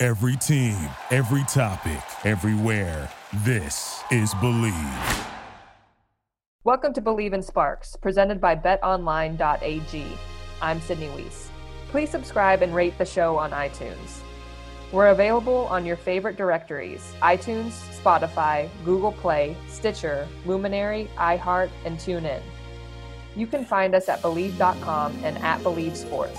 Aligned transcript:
Every 0.00 0.36
team, 0.36 0.76
every 1.10 1.42
topic, 1.48 2.00
everywhere. 2.24 3.10
This 3.38 4.00
is 4.12 4.32
Bleav. 4.34 5.26
Welcome 6.62 6.92
to 6.92 7.00
Bleav 7.00 7.32
in 7.32 7.42
Sparks, 7.42 7.96
presented 7.96 8.40
by 8.40 8.54
betonline.ag. 8.54 10.06
I'm 10.62 10.80
Sydney 10.80 11.08
Weiss. 11.08 11.50
Please 11.88 12.10
subscribe 12.10 12.62
and 12.62 12.72
rate 12.76 12.96
the 12.96 13.04
show 13.04 13.36
on 13.38 13.50
iTunes. 13.50 14.20
We're 14.92 15.08
available 15.08 15.66
on 15.66 15.84
your 15.84 15.96
favorite 15.96 16.36
directories 16.36 17.12
iTunes, 17.20 17.72
Spotify, 18.00 18.68
Google 18.84 19.10
Play, 19.10 19.56
Stitcher, 19.66 20.28
Luminary, 20.46 21.10
iHeart, 21.16 21.70
and 21.84 21.98
TuneIn. 21.98 22.42
You 23.34 23.48
can 23.48 23.64
find 23.64 23.96
us 23.96 24.08
at 24.08 24.22
Bleav.com 24.22 25.18
and 25.24 25.36
at 25.38 25.60
Bleav 25.62 25.96
Sports. 25.96 26.38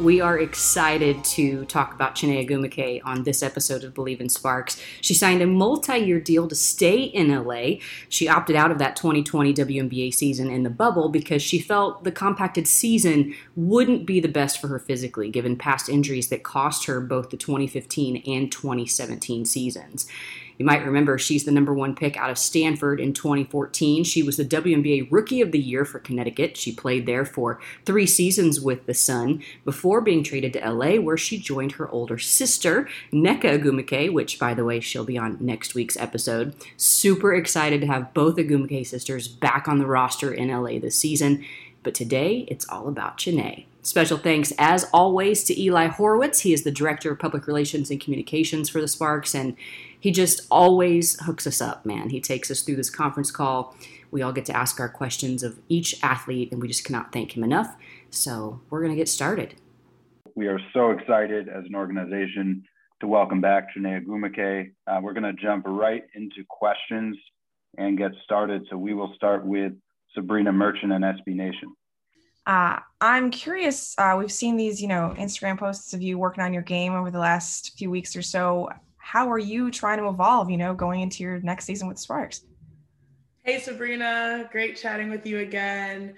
We 0.00 0.20
are 0.20 0.38
excited 0.38 1.24
to 1.24 1.64
talk 1.64 1.92
about 1.92 2.14
Chiney 2.14 2.46
Ogwumike 2.46 3.00
on 3.04 3.24
this 3.24 3.42
episode 3.42 3.82
of 3.82 3.94
Bleav 3.94 4.20
in 4.20 4.28
Sparks. 4.28 4.80
She 5.00 5.12
signed 5.12 5.42
a 5.42 5.46
multi-year 5.46 6.20
deal 6.20 6.46
to 6.46 6.54
stay 6.54 7.02
in 7.02 7.34
LA. 7.34 7.78
She 8.08 8.28
opted 8.28 8.54
out 8.54 8.70
of 8.70 8.78
that 8.78 8.94
2020 8.94 9.52
WNBA 9.54 10.14
season 10.14 10.50
in 10.50 10.62
the 10.62 10.70
bubble 10.70 11.08
because 11.08 11.42
she 11.42 11.58
felt 11.58 12.04
the 12.04 12.12
compacted 12.12 12.68
season 12.68 13.34
wouldn't 13.56 14.06
be 14.06 14.20
the 14.20 14.28
best 14.28 14.60
for 14.60 14.68
her 14.68 14.78
physically, 14.78 15.30
given 15.30 15.56
past 15.56 15.88
injuries 15.88 16.28
that 16.28 16.44
cost 16.44 16.86
her 16.86 17.00
both 17.00 17.30
the 17.30 17.36
2015 17.36 18.22
and 18.24 18.52
2017 18.52 19.46
seasons. 19.46 20.06
You 20.58 20.64
might 20.64 20.84
remember 20.84 21.18
she's 21.18 21.44
the 21.44 21.52
number 21.52 21.72
one 21.72 21.94
pick 21.94 22.16
out 22.16 22.30
of 22.30 22.36
Stanford 22.36 23.00
in 23.00 23.12
2014. 23.12 24.02
She 24.02 24.24
was 24.24 24.36
the 24.36 24.44
WNBA 24.44 25.08
Rookie 25.10 25.40
of 25.40 25.52
the 25.52 25.58
Year 25.58 25.84
for 25.84 26.00
Connecticut. 26.00 26.56
She 26.56 26.72
played 26.72 27.06
there 27.06 27.24
for 27.24 27.60
three 27.84 28.06
seasons 28.06 28.60
with 28.60 28.84
the 28.86 28.94
Sun 28.94 29.42
before 29.64 30.00
being 30.00 30.24
traded 30.24 30.52
to 30.54 30.70
LA, 30.70 30.96
where 30.96 31.16
she 31.16 31.38
joined 31.38 31.72
her 31.72 31.88
older 31.90 32.18
sister, 32.18 32.88
Nneka 33.12 33.60
Ogwumike, 33.60 34.12
which, 34.12 34.38
by 34.38 34.52
the 34.52 34.64
way, 34.64 34.80
she'll 34.80 35.04
be 35.04 35.16
on 35.16 35.38
next 35.40 35.76
week's 35.76 35.96
episode. 35.96 36.54
Super 36.76 37.32
excited 37.32 37.80
to 37.80 37.86
have 37.86 38.12
both 38.12 38.36
Ogwumike 38.36 38.86
sisters 38.86 39.28
back 39.28 39.68
on 39.68 39.78
the 39.78 39.86
roster 39.86 40.34
in 40.34 40.48
LA 40.48 40.80
this 40.80 40.96
season. 40.96 41.44
But 41.84 41.94
today, 41.94 42.46
it's 42.48 42.68
all 42.68 42.88
about 42.88 43.18
Chiney. 43.18 43.66
Special 43.82 44.18
thanks, 44.18 44.52
as 44.58 44.84
always, 44.92 45.44
to 45.44 45.58
Eli 45.58 45.86
Horowitz. 45.86 46.40
He 46.40 46.52
is 46.52 46.64
the 46.64 46.70
Director 46.70 47.12
of 47.12 47.18
Public 47.18 47.46
Relations 47.46 47.90
and 47.90 48.00
Communications 48.00 48.68
for 48.68 48.80
the 48.80 48.88
Sparks, 48.88 49.34
and 49.34 49.56
he 50.00 50.10
just 50.10 50.46
always 50.50 51.18
hooks 51.20 51.46
us 51.46 51.60
up, 51.60 51.84
man. 51.84 52.10
He 52.10 52.20
takes 52.20 52.50
us 52.50 52.62
through 52.62 52.76
this 52.76 52.90
conference 52.90 53.30
call. 53.30 53.74
We 54.10 54.22
all 54.22 54.32
get 54.32 54.46
to 54.46 54.56
ask 54.56 54.80
our 54.80 54.88
questions 54.88 55.42
of 55.42 55.58
each 55.68 56.02
athlete, 56.02 56.52
and 56.52 56.62
we 56.62 56.68
just 56.68 56.84
cannot 56.84 57.12
thank 57.12 57.36
him 57.36 57.44
enough. 57.44 57.76
So 58.10 58.60
we're 58.70 58.80
going 58.80 58.92
to 58.92 58.96
get 58.96 59.08
started. 59.08 59.56
We 60.34 60.46
are 60.46 60.60
so 60.72 60.90
excited 60.90 61.48
as 61.48 61.64
an 61.66 61.74
organization 61.74 62.64
to 63.00 63.06
welcome 63.06 63.40
back 63.40 63.74
Chiney 63.74 64.00
Ogwumike. 64.00 64.72
Uh, 64.86 65.00
we're 65.02 65.12
going 65.12 65.24
to 65.24 65.40
jump 65.40 65.64
right 65.66 66.04
into 66.14 66.44
questions 66.48 67.16
and 67.76 67.98
get 67.98 68.12
started. 68.24 68.66
So 68.70 68.76
we 68.76 68.94
will 68.94 69.12
start 69.14 69.44
with 69.44 69.72
Sabrina 70.14 70.52
Merchant 70.52 70.92
and 70.92 71.04
SB 71.04 71.34
Nation. 71.34 71.74
Uh, 72.46 72.78
I'm 73.00 73.30
curious. 73.30 73.94
Uh, 73.98 74.16
we've 74.18 74.32
seen 74.32 74.56
these, 74.56 74.80
you 74.80 74.88
know, 74.88 75.14
Instagram 75.18 75.58
posts 75.58 75.92
of 75.92 76.00
you 76.00 76.18
working 76.18 76.42
on 76.42 76.54
your 76.54 76.62
game 76.62 76.94
over 76.94 77.10
the 77.10 77.18
last 77.18 77.76
few 77.76 77.90
weeks 77.90 78.16
or 78.16 78.22
so 78.22 78.70
how 79.08 79.30
are 79.30 79.38
you 79.38 79.70
trying 79.70 79.96
to 79.96 80.06
evolve, 80.06 80.50
you 80.50 80.58
know, 80.58 80.74
going 80.74 81.00
into 81.00 81.22
your 81.22 81.40
next 81.40 81.64
season 81.64 81.88
with 81.88 81.98
Sparks? 81.98 82.42
Hey, 83.42 83.58
Sabrina, 83.58 84.46
great 84.52 84.76
chatting 84.76 85.08
with 85.08 85.24
you 85.24 85.38
again. 85.38 86.12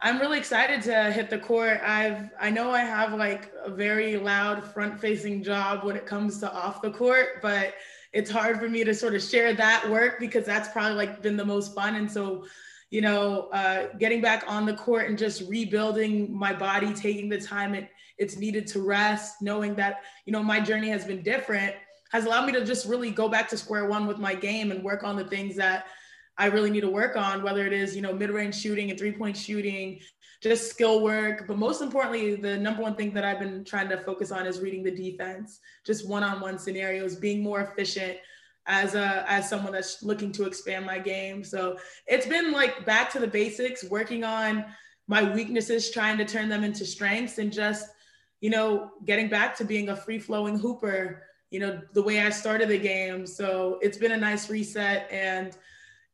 I'm 0.00 0.18
really 0.18 0.38
excited 0.38 0.80
to 0.84 1.12
hit 1.12 1.28
the 1.28 1.38
court. 1.38 1.82
I've 1.84 2.30
I 2.40 2.48
know 2.48 2.70
I 2.70 2.80
have 2.80 3.12
like 3.12 3.52
a 3.62 3.70
very 3.70 4.16
loud 4.16 4.64
front-facing 4.64 5.42
job 5.42 5.84
when 5.84 5.94
it 5.94 6.06
comes 6.06 6.38
to 6.38 6.50
off 6.50 6.80
the 6.80 6.90
court, 6.90 7.42
but 7.42 7.74
it's 8.14 8.30
hard 8.30 8.58
for 8.58 8.68
me 8.70 8.82
to 8.82 8.94
sort 8.94 9.14
of 9.14 9.22
share 9.22 9.52
that 9.52 9.90
work 9.90 10.18
because 10.18 10.46
that's 10.46 10.70
probably 10.70 10.94
like 10.94 11.20
been 11.20 11.36
the 11.36 11.44
most 11.44 11.74
fun. 11.74 11.96
And 11.96 12.10
so, 12.10 12.46
you 12.88 13.02
know, 13.02 13.50
uh, 13.52 13.88
getting 13.98 14.22
back 14.22 14.42
on 14.48 14.64
the 14.64 14.74
court 14.74 15.06
and 15.06 15.18
just 15.18 15.46
rebuilding 15.50 16.34
my 16.34 16.54
body, 16.54 16.94
taking 16.94 17.28
the 17.28 17.38
time 17.42 17.74
it, 17.74 17.90
it's 18.16 18.38
needed 18.38 18.66
to 18.68 18.80
rest, 18.80 19.42
knowing 19.42 19.74
that 19.74 20.00
you 20.24 20.32
know 20.32 20.42
my 20.42 20.60
journey 20.60 20.88
has 20.88 21.04
been 21.04 21.22
different 21.22 21.74
has 22.12 22.26
allowed 22.26 22.46
me 22.46 22.52
to 22.52 22.64
just 22.64 22.86
really 22.86 23.10
go 23.10 23.28
back 23.28 23.48
to 23.48 23.56
square 23.56 23.86
one 23.86 24.06
with 24.06 24.18
my 24.18 24.34
game 24.34 24.70
and 24.70 24.84
work 24.84 25.02
on 25.02 25.16
the 25.16 25.24
things 25.24 25.56
that 25.56 25.86
I 26.38 26.46
really 26.46 26.70
need 26.70 26.80
to 26.82 26.90
work 26.90 27.16
on, 27.16 27.42
whether 27.42 27.66
it 27.66 27.72
is, 27.72 27.96
you 27.96 28.02
know, 28.02 28.12
mid-range 28.12 28.54
shooting 28.54 28.90
and 28.90 28.98
three-point 28.98 29.36
shooting, 29.36 30.00
just 30.42 30.70
skill 30.70 31.02
work. 31.02 31.46
But 31.46 31.58
most 31.58 31.82
importantly, 31.82 32.36
the 32.36 32.56
number 32.56 32.82
one 32.82 32.94
thing 32.94 33.12
that 33.14 33.24
I've 33.24 33.38
been 33.38 33.64
trying 33.64 33.88
to 33.90 33.98
focus 33.98 34.32
on 34.32 34.46
is 34.46 34.60
reading 34.60 34.82
the 34.82 34.90
defense, 34.90 35.60
just 35.84 36.08
one-on-one 36.08 36.58
scenarios, 36.58 37.16
being 37.16 37.42
more 37.42 37.60
efficient 37.60 38.18
as 38.66 38.94
a 38.94 39.24
as 39.28 39.48
someone 39.48 39.72
that's 39.72 40.02
looking 40.02 40.32
to 40.32 40.44
expand 40.44 40.86
my 40.86 40.98
game. 40.98 41.42
So 41.42 41.76
it's 42.06 42.26
been 42.26 42.52
like 42.52 42.86
back 42.86 43.10
to 43.12 43.18
the 43.18 43.26
basics, 43.26 43.84
working 43.84 44.22
on 44.22 44.64
my 45.08 45.34
weaknesses, 45.34 45.90
trying 45.90 46.16
to 46.18 46.24
turn 46.24 46.48
them 46.48 46.62
into 46.62 46.86
strengths, 46.86 47.38
and 47.38 47.52
just, 47.52 47.88
you 48.40 48.50
know, 48.50 48.92
getting 49.04 49.28
back 49.28 49.56
to 49.56 49.64
being 49.64 49.88
a 49.88 49.96
free-flowing 49.96 50.58
hooper 50.58 51.24
you 51.52 51.60
know, 51.60 51.80
the 51.92 52.02
way 52.02 52.20
I 52.20 52.30
started 52.30 52.70
the 52.70 52.78
game. 52.78 53.26
So 53.26 53.78
it's 53.82 53.98
been 53.98 54.12
a 54.12 54.16
nice 54.16 54.48
reset 54.48 55.06
and 55.12 55.56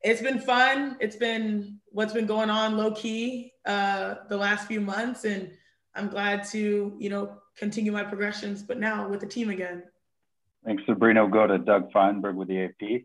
it's 0.03 0.21
been 0.21 0.41
fun. 0.41 0.97
It's 1.01 1.15
been 1.15 1.79
what's 1.93 2.13
been 2.13 2.27
going 2.27 2.51
on 2.51 2.77
low 2.77 2.91
key 2.91 3.53
uh, 3.65 4.17
the 4.29 4.37
last 4.37 4.67
few 4.67 4.81
months. 4.81 5.25
And 5.25 5.53
I'm 5.95 6.09
glad 6.09 6.45
to, 6.49 6.93
you 6.99 7.09
know, 7.09 7.39
continue 7.57 7.93
my 7.93 8.03
progressions, 8.03 8.65
but 8.65 8.81
now 8.81 9.09
with 9.09 9.21
the 9.21 9.27
team 9.27 9.49
again. 9.49 9.85
Thanks, 10.65 10.83
Sabrina. 10.87 11.25
We'll 11.25 11.33
go 11.33 11.47
to 11.47 11.59
Doug 11.59 11.93
Feinberg 11.93 12.35
with 12.35 12.49
the 12.49 12.65
AP. 12.65 13.03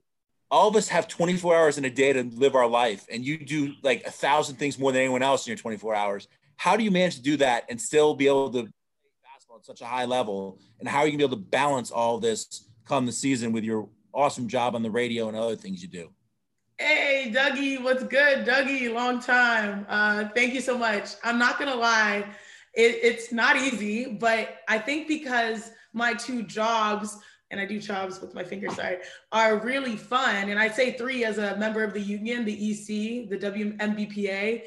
All 0.49 0.67
of 0.67 0.75
us 0.75 0.87
have 0.89 1.07
24 1.07 1.55
hours 1.55 1.77
in 1.77 1.85
a 1.85 1.89
day 1.89 2.13
to 2.13 2.23
live 2.23 2.55
our 2.55 2.67
life, 2.67 3.05
and 3.11 3.23
you 3.23 3.43
do 3.43 3.73
like 3.81 4.03
a 4.05 4.11
thousand 4.11 4.57
things 4.57 4.77
more 4.77 4.91
than 4.91 5.01
anyone 5.01 5.23
else 5.23 5.47
in 5.47 5.51
your 5.51 5.57
24 5.57 5.95
hours. 5.95 6.27
How 6.57 6.77
do 6.77 6.83
you 6.83 6.91
manage 6.91 7.15
to 7.15 7.21
do 7.21 7.37
that 7.37 7.65
and 7.69 7.81
still 7.81 8.15
be 8.15 8.27
able 8.27 8.51
to 8.51 8.71
such 9.63 9.79
a 9.79 9.85
high 9.85 10.03
level, 10.03 10.59
and 10.79 10.89
how 10.89 10.99
are 10.99 11.05
you 11.05 11.11
gonna 11.11 11.19
be 11.19 11.23
able 11.23 11.37
to 11.37 11.49
balance 11.49 11.89
all 11.89 12.19
this 12.19 12.67
come 12.85 13.05
the 13.05 13.11
season 13.13 13.53
with 13.53 13.63
your 13.63 13.87
awesome 14.13 14.47
job 14.47 14.75
on 14.75 14.83
the 14.83 14.91
radio 14.91 15.29
and 15.29 15.37
other 15.37 15.55
things 15.55 15.81
you 15.81 15.87
do? 15.87 16.09
Hey, 16.77 17.31
Dougie, 17.33 17.81
what's 17.81 18.03
good? 18.03 18.45
Dougie, 18.45 18.93
long 18.93 19.21
time. 19.21 19.85
Uh, 19.87 20.27
thank 20.35 20.53
you 20.53 20.59
so 20.59 20.77
much. 20.77 21.11
I'm 21.23 21.39
not 21.39 21.57
gonna 21.59 21.75
lie, 21.75 22.25
it, 22.73 22.99
it's 23.01 23.31
not 23.31 23.55
easy, 23.55 24.17
but 24.19 24.57
I 24.67 24.79
think 24.79 25.07
because 25.07 25.71
my 25.93 26.13
two 26.13 26.43
jobs 26.43 27.17
and 27.49 27.61
I 27.61 27.65
do 27.65 27.79
jobs 27.79 28.19
with 28.19 28.33
my 28.33 28.43
fingers, 28.43 28.75
sorry, 28.75 28.97
are 29.31 29.59
really 29.59 29.95
fun. 29.95 30.49
And 30.49 30.59
I 30.59 30.67
say 30.67 30.91
three 30.91 31.23
as 31.23 31.37
a 31.37 31.55
member 31.55 31.83
of 31.83 31.93
the 31.93 32.01
union, 32.01 32.43
the 32.43 32.51
EC, 32.51 33.29
the 33.29 33.37
WNBPA, 33.37 34.63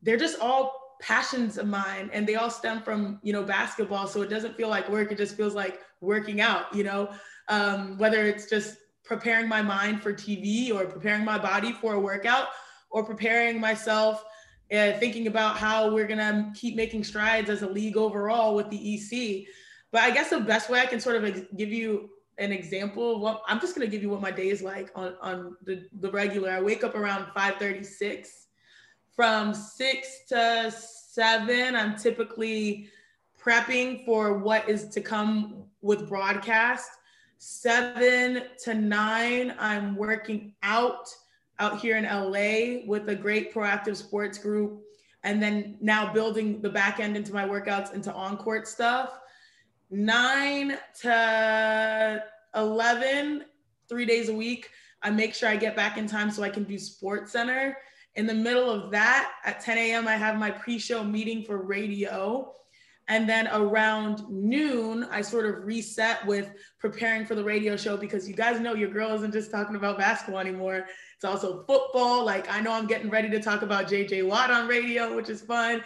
They're 0.00 0.16
just 0.16 0.40
all 0.40 0.79
passions 1.00 1.58
of 1.58 1.66
mine 1.66 2.10
and 2.12 2.26
they 2.26 2.34
all 2.36 2.50
stem 2.50 2.82
from 2.82 3.18
you 3.22 3.32
know 3.32 3.42
basketball. 3.42 4.06
So 4.06 4.22
it 4.22 4.30
doesn't 4.30 4.56
feel 4.56 4.68
like 4.68 4.88
work 4.88 5.10
it 5.12 5.18
just 5.18 5.36
feels 5.36 5.54
like 5.54 5.80
working 6.00 6.40
out 6.40 6.74
you 6.74 6.84
know? 6.84 7.10
Um, 7.48 7.98
whether 7.98 8.24
it's 8.24 8.48
just 8.48 8.76
preparing 9.04 9.48
my 9.48 9.60
mind 9.60 10.02
for 10.02 10.12
tv 10.12 10.72
or 10.72 10.86
preparing 10.86 11.24
my 11.24 11.36
body 11.36 11.72
for 11.72 11.94
a 11.94 12.00
workout 12.00 12.46
or 12.90 13.04
preparing 13.04 13.60
myself 13.60 14.24
uh, 14.72 14.92
thinking 14.98 15.26
about 15.26 15.56
how 15.56 15.92
we're 15.92 16.06
going 16.06 16.18
to 16.18 16.52
keep 16.54 16.76
making 16.76 17.02
strides 17.02 17.50
as 17.50 17.62
a 17.62 17.68
league 17.68 17.96
overall 17.96 18.54
with 18.54 18.70
the 18.70 18.94
ec 18.94 19.48
but 19.90 20.02
i 20.02 20.12
guess 20.12 20.30
the 20.30 20.38
best 20.38 20.70
way 20.70 20.78
i 20.78 20.86
can 20.86 21.00
sort 21.00 21.16
of 21.16 21.56
give 21.56 21.70
you 21.72 22.08
an 22.38 22.52
example 22.52 23.18
what 23.18 23.42
i'm 23.48 23.58
just 23.58 23.74
going 23.74 23.84
to 23.84 23.90
give 23.90 24.00
you 24.00 24.08
what 24.08 24.20
my 24.20 24.30
day 24.30 24.48
is 24.48 24.62
like 24.62 24.92
on, 24.94 25.16
on 25.20 25.56
the, 25.64 25.88
the 25.98 26.10
regular. 26.12 26.50
I 26.50 26.60
wake 26.60 26.84
up 26.84 26.94
around 26.94 27.24
536 27.34 28.46
from 29.20 29.52
six 29.52 30.20
to 30.26 30.72
seven, 30.74 31.76
I'm 31.76 31.94
typically 31.94 32.88
prepping 33.38 34.02
for 34.06 34.38
what 34.38 34.66
is 34.66 34.88
to 34.88 35.02
come 35.02 35.64
with 35.82 36.08
broadcast. 36.08 36.88
Seven 37.36 38.44
to 38.64 38.72
nine, 38.72 39.54
I'm 39.58 39.94
working 39.94 40.54
out 40.62 41.14
out 41.58 41.80
here 41.80 41.98
in 41.98 42.04
LA 42.04 42.86
with 42.86 43.10
a 43.10 43.14
great 43.14 43.52
proactive 43.52 43.96
sports 43.96 44.38
group. 44.38 44.80
And 45.22 45.42
then 45.42 45.76
now 45.82 46.10
building 46.14 46.62
the 46.62 46.70
back 46.70 46.98
end 46.98 47.14
into 47.14 47.34
my 47.34 47.46
workouts 47.46 47.92
into 47.92 48.10
on 48.14 48.38
court 48.38 48.66
stuff. 48.66 49.20
nine 49.90 50.78
to 51.02 52.24
11, 52.54 53.44
three 53.86 54.06
days 54.06 54.30
a 54.30 54.34
week. 54.34 54.70
I 55.02 55.10
make 55.10 55.34
sure 55.34 55.50
I 55.50 55.56
get 55.56 55.76
back 55.76 55.98
in 55.98 56.06
time 56.06 56.30
so 56.30 56.42
I 56.42 56.48
can 56.48 56.64
do 56.64 56.78
Sports 56.78 57.32
Center. 57.32 57.76
In 58.16 58.26
the 58.26 58.34
middle 58.34 58.70
of 58.70 58.90
that, 58.90 59.32
at 59.44 59.60
10 59.60 59.78
a.m., 59.78 60.08
I 60.08 60.16
have 60.16 60.38
my 60.38 60.50
pre 60.50 60.78
show 60.78 61.04
meeting 61.04 61.44
for 61.44 61.58
radio. 61.58 62.54
And 63.08 63.28
then 63.28 63.48
around 63.48 64.22
noon, 64.30 65.04
I 65.10 65.20
sort 65.20 65.44
of 65.44 65.64
reset 65.64 66.24
with 66.26 66.52
preparing 66.78 67.26
for 67.26 67.34
the 67.34 67.42
radio 67.42 67.76
show 67.76 67.96
because 67.96 68.28
you 68.28 68.36
guys 68.36 68.60
know 68.60 68.74
your 68.74 68.88
girl 68.88 69.12
isn't 69.14 69.32
just 69.32 69.50
talking 69.50 69.74
about 69.74 69.98
basketball 69.98 70.40
anymore. 70.40 70.86
It's 71.16 71.24
also 71.24 71.64
football. 71.64 72.24
Like 72.24 72.48
I 72.48 72.60
know 72.60 72.70
I'm 72.70 72.86
getting 72.86 73.10
ready 73.10 73.28
to 73.30 73.42
talk 73.42 73.62
about 73.62 73.88
JJ 73.88 74.28
Watt 74.28 74.52
on 74.52 74.68
radio, 74.68 75.16
which 75.16 75.28
is 75.28 75.40
fun 75.40 75.82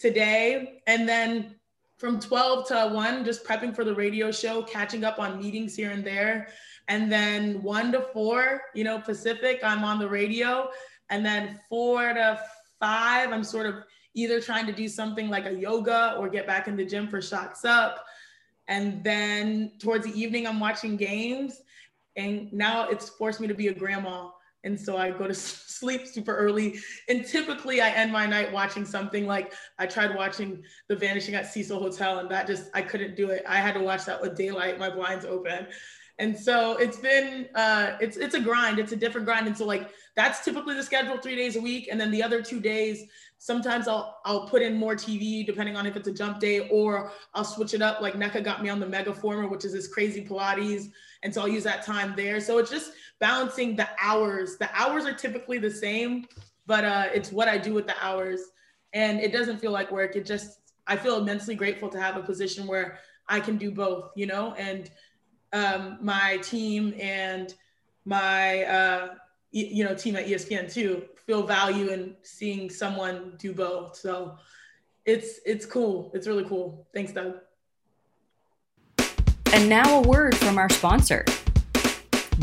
today. 0.00 0.82
And 0.88 1.08
then 1.08 1.54
from 1.96 2.18
12 2.18 2.66
to 2.68 2.90
1, 2.92 3.24
just 3.24 3.44
prepping 3.44 3.74
for 3.74 3.84
the 3.84 3.94
radio 3.94 4.32
show, 4.32 4.62
catching 4.62 5.04
up 5.04 5.20
on 5.20 5.38
meetings 5.38 5.76
here 5.76 5.92
and 5.92 6.04
there. 6.04 6.48
And 6.88 7.10
then 7.10 7.62
1 7.62 7.92
to 7.92 8.02
4, 8.12 8.60
you 8.74 8.84
know, 8.84 8.98
Pacific, 8.98 9.60
I'm 9.62 9.84
on 9.84 9.98
the 9.98 10.08
radio. 10.08 10.70
And 11.10 11.24
then 11.24 11.60
4 11.68 12.14
to 12.14 12.40
5, 12.80 13.32
I'm 13.32 13.44
sort 13.44 13.66
of 13.66 13.76
either 14.14 14.40
trying 14.40 14.66
to 14.66 14.72
do 14.72 14.88
something 14.88 15.28
like 15.28 15.46
a 15.46 15.54
yoga 15.54 16.16
or 16.18 16.28
get 16.28 16.46
back 16.46 16.68
in 16.68 16.76
the 16.76 16.84
gym 16.84 17.08
for 17.08 17.20
shots 17.20 17.64
up. 17.64 18.04
And 18.68 19.04
then 19.04 19.72
towards 19.78 20.06
the 20.06 20.18
evening, 20.18 20.46
I'm 20.46 20.60
watching 20.60 20.96
games. 20.96 21.60
And 22.16 22.52
now 22.52 22.88
it's 22.88 23.08
forced 23.08 23.40
me 23.40 23.48
to 23.48 23.54
be 23.54 23.68
a 23.68 23.74
grandma 23.74 24.30
and 24.64 24.80
so 24.80 24.96
I 24.96 25.10
go 25.10 25.28
to 25.28 25.34
sleep 25.34 26.06
super 26.06 26.34
early. 26.34 26.78
And 27.08 27.24
typically 27.24 27.80
I 27.80 27.90
end 27.90 28.10
my 28.12 28.26
night 28.26 28.52
watching 28.52 28.84
something 28.84 29.26
like 29.26 29.52
I 29.78 29.86
tried 29.86 30.16
watching 30.16 30.64
The 30.88 30.96
Vanishing 30.96 31.34
at 31.34 31.52
Cecil 31.52 31.78
Hotel, 31.78 32.18
and 32.18 32.30
that 32.30 32.46
just, 32.46 32.70
I 32.74 32.82
couldn't 32.82 33.14
do 33.14 33.30
it. 33.30 33.44
I 33.46 33.56
had 33.56 33.74
to 33.74 33.80
watch 33.80 34.04
that 34.06 34.20
with 34.20 34.36
daylight, 34.36 34.78
my 34.78 34.90
blinds 34.90 35.24
open. 35.24 35.68
And 36.18 36.38
so 36.38 36.76
it's 36.76 36.96
been, 36.96 37.48
uh, 37.54 37.96
it's, 38.00 38.16
it's 38.16 38.34
a 38.34 38.40
grind. 38.40 38.78
It's 38.78 38.92
a 38.92 38.96
different 38.96 39.26
grind. 39.26 39.46
And 39.46 39.56
so 39.56 39.66
like, 39.66 39.90
that's 40.14 40.44
typically 40.44 40.74
the 40.74 40.82
schedule 40.82 41.18
three 41.18 41.34
days 41.34 41.56
a 41.56 41.60
week. 41.60 41.88
And 41.90 42.00
then 42.00 42.10
the 42.10 42.22
other 42.22 42.40
two 42.40 42.60
days, 42.60 43.02
sometimes 43.38 43.88
I'll, 43.88 44.20
I'll 44.24 44.46
put 44.46 44.62
in 44.62 44.76
more 44.76 44.94
TV 44.94 45.44
depending 45.44 45.76
on 45.76 45.86
if 45.86 45.96
it's 45.96 46.06
a 46.06 46.12
jump 46.12 46.38
day 46.38 46.68
or 46.68 47.10
I'll 47.34 47.44
switch 47.44 47.74
it 47.74 47.82
up. 47.82 48.00
Like 48.00 48.14
Nneka 48.14 48.44
got 48.44 48.62
me 48.62 48.68
on 48.68 48.78
the 48.78 48.86
Mega 48.86 49.12
Former, 49.12 49.48
which 49.48 49.64
is 49.64 49.72
this 49.72 49.88
crazy 49.88 50.24
Pilates. 50.24 50.90
And 51.24 51.34
so 51.34 51.40
I'll 51.40 51.48
use 51.48 51.64
that 51.64 51.84
time 51.84 52.14
there. 52.16 52.40
So 52.40 52.58
it's 52.58 52.70
just, 52.70 52.92
balancing 53.20 53.76
the 53.76 53.88
hours. 54.00 54.56
The 54.58 54.68
hours 54.74 55.04
are 55.04 55.14
typically 55.14 55.58
the 55.58 55.70
same, 55.70 56.26
but 56.66 56.84
uh, 56.84 57.06
it's 57.14 57.32
what 57.32 57.48
I 57.48 57.58
do 57.58 57.74
with 57.74 57.86
the 57.86 57.94
hours. 58.00 58.40
And 58.92 59.20
it 59.20 59.32
doesn't 59.32 59.58
feel 59.58 59.72
like 59.72 59.90
work. 59.90 60.16
It 60.16 60.26
just, 60.26 60.60
I 60.86 60.96
feel 60.96 61.18
immensely 61.18 61.54
grateful 61.54 61.88
to 61.88 62.00
have 62.00 62.16
a 62.16 62.22
position 62.22 62.66
where 62.66 62.98
I 63.28 63.40
can 63.40 63.56
do 63.56 63.70
both, 63.70 64.10
you 64.14 64.26
know, 64.26 64.52
and 64.54 64.90
um, 65.54 65.98
my 66.02 66.36
team 66.38 66.94
and 67.00 67.54
my, 68.04 68.64
uh, 68.64 69.14
you 69.52 69.84
know, 69.84 69.94
team 69.94 70.16
at 70.16 70.26
ESPN 70.26 70.70
too 70.70 71.04
feel 71.26 71.46
value 71.46 71.88
in 71.88 72.14
seeing 72.22 72.68
someone 72.68 73.34
do 73.38 73.54
both. 73.54 73.96
So 73.96 74.36
it's, 75.06 75.40
it's 75.46 75.64
cool. 75.64 76.10
It's 76.12 76.26
really 76.26 76.44
cool. 76.44 76.86
Thanks, 76.92 77.12
Doug. 77.12 77.36
And 79.52 79.68
now 79.68 80.00
a 80.00 80.02
word 80.02 80.36
from 80.36 80.58
our 80.58 80.68
sponsor. 80.68 81.24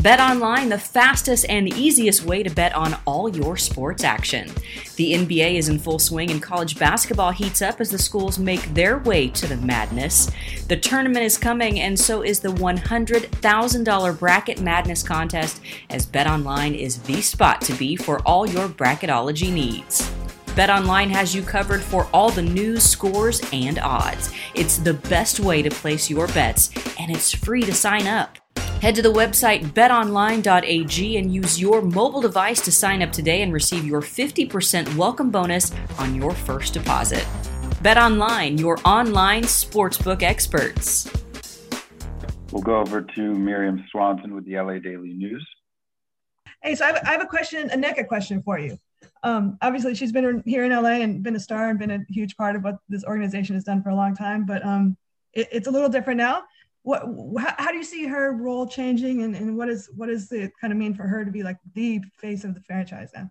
Bet 0.02 0.18
online, 0.18 0.68
the 0.68 0.78
fastest 0.78 1.46
and 1.48 1.68
easiest 1.68 2.24
way 2.24 2.42
to 2.42 2.50
bet 2.50 2.74
on 2.74 2.98
all 3.06 3.28
your 3.28 3.56
sports 3.56 4.02
action. 4.02 4.50
The 4.96 5.14
NBA 5.14 5.54
is 5.54 5.68
in 5.68 5.78
full 5.78 6.00
swing 6.00 6.32
and 6.32 6.42
college 6.42 6.76
basketball 6.76 7.30
heats 7.30 7.62
up 7.62 7.80
as 7.80 7.92
the 7.92 7.98
schools 7.98 8.36
make 8.36 8.74
their 8.74 8.98
way 8.98 9.28
to 9.28 9.46
the 9.46 9.58
madness. 9.58 10.28
The 10.66 10.76
tournament 10.76 11.24
is 11.24 11.38
coming, 11.38 11.78
and 11.78 11.96
so 11.96 12.22
is 12.22 12.40
the 12.40 12.48
$100,000 12.48 14.18
Bracket 14.18 14.60
Madness 14.60 15.04
contest, 15.04 15.60
as 15.88 16.04
Bet 16.04 16.26
Online 16.26 16.74
is 16.74 16.98
the 17.02 17.20
spot 17.20 17.60
to 17.60 17.72
be 17.74 17.94
for 17.94 18.18
all 18.26 18.44
your 18.44 18.68
bracketology 18.68 19.52
needs. 19.52 20.10
BetOnline 20.46 21.10
has 21.10 21.32
you 21.32 21.42
covered 21.42 21.80
for 21.80 22.08
all 22.12 22.30
the 22.30 22.42
news, 22.42 22.82
scores, 22.82 23.40
and 23.52 23.78
odds. 23.78 24.34
It's 24.56 24.78
the 24.78 24.94
best 24.94 25.38
way 25.38 25.62
to 25.62 25.70
place 25.70 26.10
your 26.10 26.26
bets, 26.26 26.70
and 26.98 27.08
it's 27.08 27.32
free 27.32 27.62
to 27.62 27.72
sign 27.72 28.08
up. 28.08 28.41
Head 28.82 28.96
to 28.96 29.02
the 29.02 29.12
website 29.12 29.62
betonline.ag 29.74 31.16
and 31.16 31.32
use 31.32 31.60
your 31.60 31.82
mobile 31.82 32.20
device 32.20 32.60
to 32.62 32.72
sign 32.72 33.00
up 33.00 33.12
today 33.12 33.42
and 33.42 33.52
receive 33.52 33.84
your 33.84 34.00
50% 34.00 34.96
welcome 34.96 35.30
bonus 35.30 35.70
on 36.00 36.16
your 36.16 36.34
first 36.34 36.74
deposit. 36.74 37.24
BetOnline, 37.84 38.58
your 38.58 38.80
online 38.84 39.44
sportsbook 39.44 40.24
experts. 40.24 41.08
We'll 42.50 42.64
go 42.64 42.80
over 42.80 43.02
to 43.02 43.20
Miriam 43.20 43.84
Swanson 43.92 44.34
with 44.34 44.46
the 44.46 44.56
LA 44.56 44.80
Daily 44.80 45.12
News. 45.12 45.48
Hey, 46.60 46.74
so 46.74 46.84
I 46.84 46.88
have, 46.88 47.02
I 47.06 47.12
have 47.12 47.22
a 47.22 47.26
question, 47.26 47.70
a 47.70 47.76
Nneka 47.76 48.08
question 48.08 48.42
for 48.42 48.58
you. 48.58 48.76
Um, 49.22 49.58
obviously, 49.62 49.94
she's 49.94 50.10
been 50.10 50.42
here 50.44 50.64
in 50.64 50.72
LA 50.72 51.02
and 51.02 51.22
been 51.22 51.36
a 51.36 51.40
star 51.40 51.68
and 51.68 51.78
been 51.78 51.92
a 51.92 52.00
huge 52.08 52.36
part 52.36 52.56
of 52.56 52.64
what 52.64 52.78
this 52.88 53.04
organization 53.04 53.54
has 53.54 53.62
done 53.62 53.80
for 53.80 53.90
a 53.90 53.94
long 53.94 54.16
time, 54.16 54.44
but 54.44 54.66
um, 54.66 54.96
it, 55.34 55.46
it's 55.52 55.68
a 55.68 55.70
little 55.70 55.88
different 55.88 56.18
now 56.18 56.42
what 56.82 57.02
how, 57.58 57.70
do 57.70 57.76
you 57.76 57.84
see 57.84 58.06
her 58.06 58.32
role 58.32 58.66
changing 58.66 59.22
and, 59.22 59.36
and 59.36 59.56
what 59.56 59.68
is 59.68 59.88
what 59.94 60.06
does 60.06 60.30
it 60.32 60.52
kind 60.60 60.72
of 60.72 60.78
mean 60.78 60.94
for 60.94 61.04
her 61.04 61.24
to 61.24 61.30
be 61.30 61.42
like 61.42 61.56
the 61.74 62.00
face 62.18 62.44
of 62.44 62.54
the 62.54 62.60
franchise 62.60 63.10
now 63.14 63.30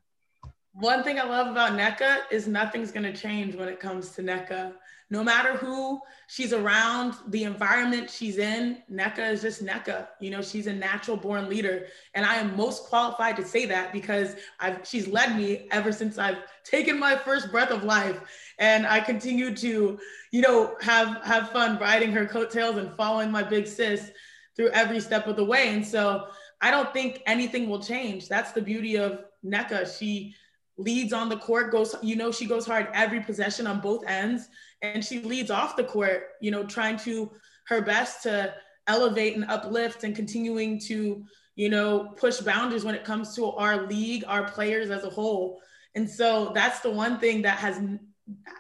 one 0.74 1.04
thing 1.04 1.20
i 1.20 1.24
love 1.24 1.48
about 1.48 1.72
Nneka 1.72 2.32
is 2.32 2.48
nothing's 2.48 2.92
going 2.92 3.04
to 3.04 3.14
change 3.14 3.56
when 3.56 3.68
it 3.68 3.80
comes 3.80 4.12
to 4.12 4.22
Nneka 4.22 4.74
no 5.12 5.24
matter 5.24 5.56
who 5.58 6.00
she's 6.28 6.54
around 6.54 7.14
the 7.28 7.44
environment 7.44 8.10
she's 8.10 8.40
in 8.40 8.82
Nneka 8.92 9.32
is 9.32 9.42
just 9.44 9.64
Nneka 9.64 10.08
you 10.20 10.32
know 10.32 10.42
she's 10.42 10.66
a 10.66 10.74
natural 10.74 11.18
born 11.18 11.48
leader 11.48 11.86
and 12.16 12.26
i 12.26 12.36
am 12.36 12.56
most 12.56 12.86
qualified 12.86 13.36
to 13.36 13.46
say 13.46 13.66
that 13.68 13.94
because 13.94 14.36
i've 14.60 14.80
she's 14.88 15.08
led 15.08 15.38
me 15.38 15.68
ever 15.72 15.92
since 15.92 16.18
i've 16.18 16.40
taken 16.64 16.98
my 16.98 17.16
first 17.16 17.52
breath 17.52 17.70
of 17.70 17.84
life 17.84 18.20
and 18.62 18.86
I 18.86 19.00
continue 19.00 19.56
to, 19.56 20.00
you 20.32 20.42
know, 20.42 20.76
have 20.82 21.20
have 21.24 21.50
fun 21.50 21.80
riding 21.80 22.12
her 22.12 22.28
coattails 22.28 22.78
and 22.78 22.96
following 22.96 23.32
my 23.32 23.42
big 23.44 23.66
sis 23.68 24.12
through 24.56 24.70
every 24.70 25.00
step 25.00 25.28
of 25.28 25.36
the 25.36 25.44
way. 25.44 25.70
And 25.70 25.86
so 25.86 26.28
I 26.62 26.70
don't 26.70 26.94
think 26.94 27.24
anything 27.26 27.68
will 27.68 27.82
change. 27.82 28.30
That's 28.30 28.52
the 28.52 28.62
beauty 28.62 28.98
of 28.98 29.26
Nneka. 29.44 29.98
She 29.98 30.36
leads 30.78 31.14
on 31.14 31.30
the 31.30 31.38
court, 31.38 31.72
goes, 31.72 31.96
you 32.02 32.16
know, 32.16 32.32
she 32.32 32.46
goes 32.46 32.66
hard 32.66 32.88
every 32.94 33.22
possession 33.22 33.68
on 33.68 33.80
both 33.80 34.06
ends, 34.08 34.48
and 34.82 35.04
she 35.04 35.20
leads 35.20 35.52
off 35.52 35.76
the 35.76 35.84
court, 35.84 36.30
you 36.42 36.52
know, 36.52 36.66
trying 36.66 36.98
to 36.98 37.32
her 37.68 37.82
best 37.82 38.24
to 38.24 38.54
elevate 38.88 39.36
and 39.36 39.46
uplift 39.46 40.04
and 40.04 40.16
continuing 40.16 40.80
to, 40.80 41.24
you 41.56 41.70
know, 41.70 42.14
push 42.18 42.40
boundaries 42.40 42.84
when 42.84 42.96
it 42.96 43.04
comes 43.04 43.36
to 43.36 43.46
our 43.52 43.86
league, 43.88 44.24
our 44.28 44.44
players 44.44 44.90
as 44.90 45.04
a 45.04 45.10
whole. 45.10 45.62
And 45.96 46.10
so 46.10 46.52
that's 46.54 46.80
the 46.80 46.90
one 46.90 47.20
thing 47.20 47.42
that 47.44 47.60
has 47.60 47.80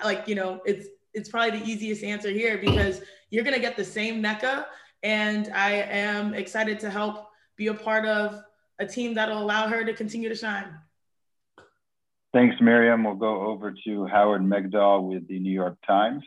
like 0.04 0.28
you 0.28 0.36
know 0.36 0.62
it's 0.66 0.88
it's 1.14 1.30
probably 1.30 1.60
the 1.60 1.66
easiest 1.66 2.04
answer 2.04 2.30
here 2.30 2.58
because 2.58 3.02
you're 3.30 3.44
going 3.44 3.56
to 3.56 3.62
get 3.62 3.76
the 3.76 3.84
same 3.84 4.24
Nneka 4.24 4.66
and 5.04 5.50
I 5.54 5.74
am 5.74 6.34
excited 6.34 6.80
to 6.82 6.90
help 6.90 7.28
be 7.58 7.68
a 7.68 7.74
part 7.74 8.06
of 8.06 8.42
a 8.80 8.86
team 8.86 9.14
that'll 9.14 9.42
allow 9.42 9.68
her 9.68 9.84
to 9.84 9.94
continue 9.94 10.30
to 10.30 10.36
shine. 10.36 10.74
Thanks, 12.34 12.56
Miriam. 12.62 13.04
We'll 13.04 13.16
go 13.16 13.42
over 13.42 13.74
to 13.84 14.06
Howard 14.06 14.42
Megdal 14.42 15.10
with 15.10 15.28
the 15.28 15.38
New 15.38 15.52
York 15.52 15.78
Times. 15.86 16.24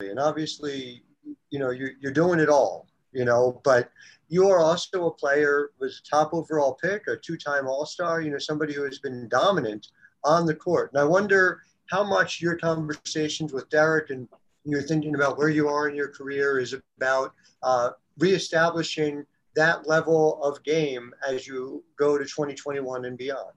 And 0.00 0.20
obviously, 0.20 1.02
you 1.50 1.58
know, 1.58 1.70
you're, 1.70 1.92
you're 2.00 2.12
doing 2.12 2.38
it 2.38 2.50
all, 2.50 2.86
you 3.12 3.24
know, 3.24 3.62
but 3.64 3.90
you 4.28 4.48
are 4.50 4.58
also 4.58 5.06
a 5.06 5.10
player, 5.10 5.70
was 5.80 6.02
a 6.04 6.10
top 6.10 6.34
overall 6.34 6.74
pick, 6.74 7.06
a 7.06 7.16
two-time 7.16 7.66
All-Star, 7.66 8.20
you 8.20 8.30
know, 8.30 8.38
somebody 8.38 8.74
who 8.74 8.84
has 8.84 8.98
been 8.98 9.26
dominant 9.28 9.88
on 10.22 10.44
the 10.44 10.54
court. 10.54 10.92
And 10.92 11.00
I 11.00 11.04
wonder 11.04 11.62
how 11.86 12.04
much 12.04 12.42
your 12.42 12.58
conversations 12.58 13.54
with 13.54 13.70
Derek 13.70 14.10
and 14.10 14.28
you're 14.64 14.82
thinking 14.82 15.14
about 15.14 15.38
where 15.38 15.48
you 15.48 15.68
are 15.68 15.88
in 15.88 15.94
your 15.94 16.08
career 16.08 16.58
is 16.58 16.74
about 16.98 17.32
uh, 17.62 17.90
reestablishing 18.18 19.24
that 19.56 19.88
level 19.88 20.42
of 20.42 20.62
game 20.62 21.12
as 21.26 21.46
you 21.46 21.82
go 21.98 22.16
to 22.16 22.24
2021 22.24 23.04
and 23.04 23.18
beyond. 23.18 23.54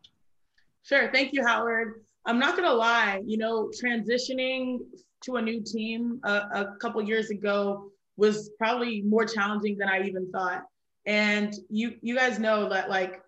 Sure. 0.83 1.09
Thank 1.11 1.33
you, 1.33 1.45
Howard. 1.45 2.03
I'm 2.25 2.39
not 2.39 2.55
going 2.55 2.67
to 2.67 2.73
lie, 2.73 3.21
you 3.25 3.37
know, 3.37 3.69
transitioning 3.83 4.79
to 5.21 5.35
a 5.35 5.41
new 5.41 5.61
team 5.61 6.19
a, 6.23 6.31
a 6.31 6.75
couple 6.79 7.01
years 7.01 7.29
ago 7.29 7.91
was 8.17 8.49
probably 8.57 9.01
more 9.01 9.25
challenging 9.25 9.77
than 9.77 9.87
I 9.87 10.01
even 10.03 10.31
thought. 10.31 10.63
And 11.05 11.53
you 11.69 11.95
you 12.01 12.15
guys 12.15 12.39
know 12.39 12.69
that 12.69 12.89
like 12.89 13.21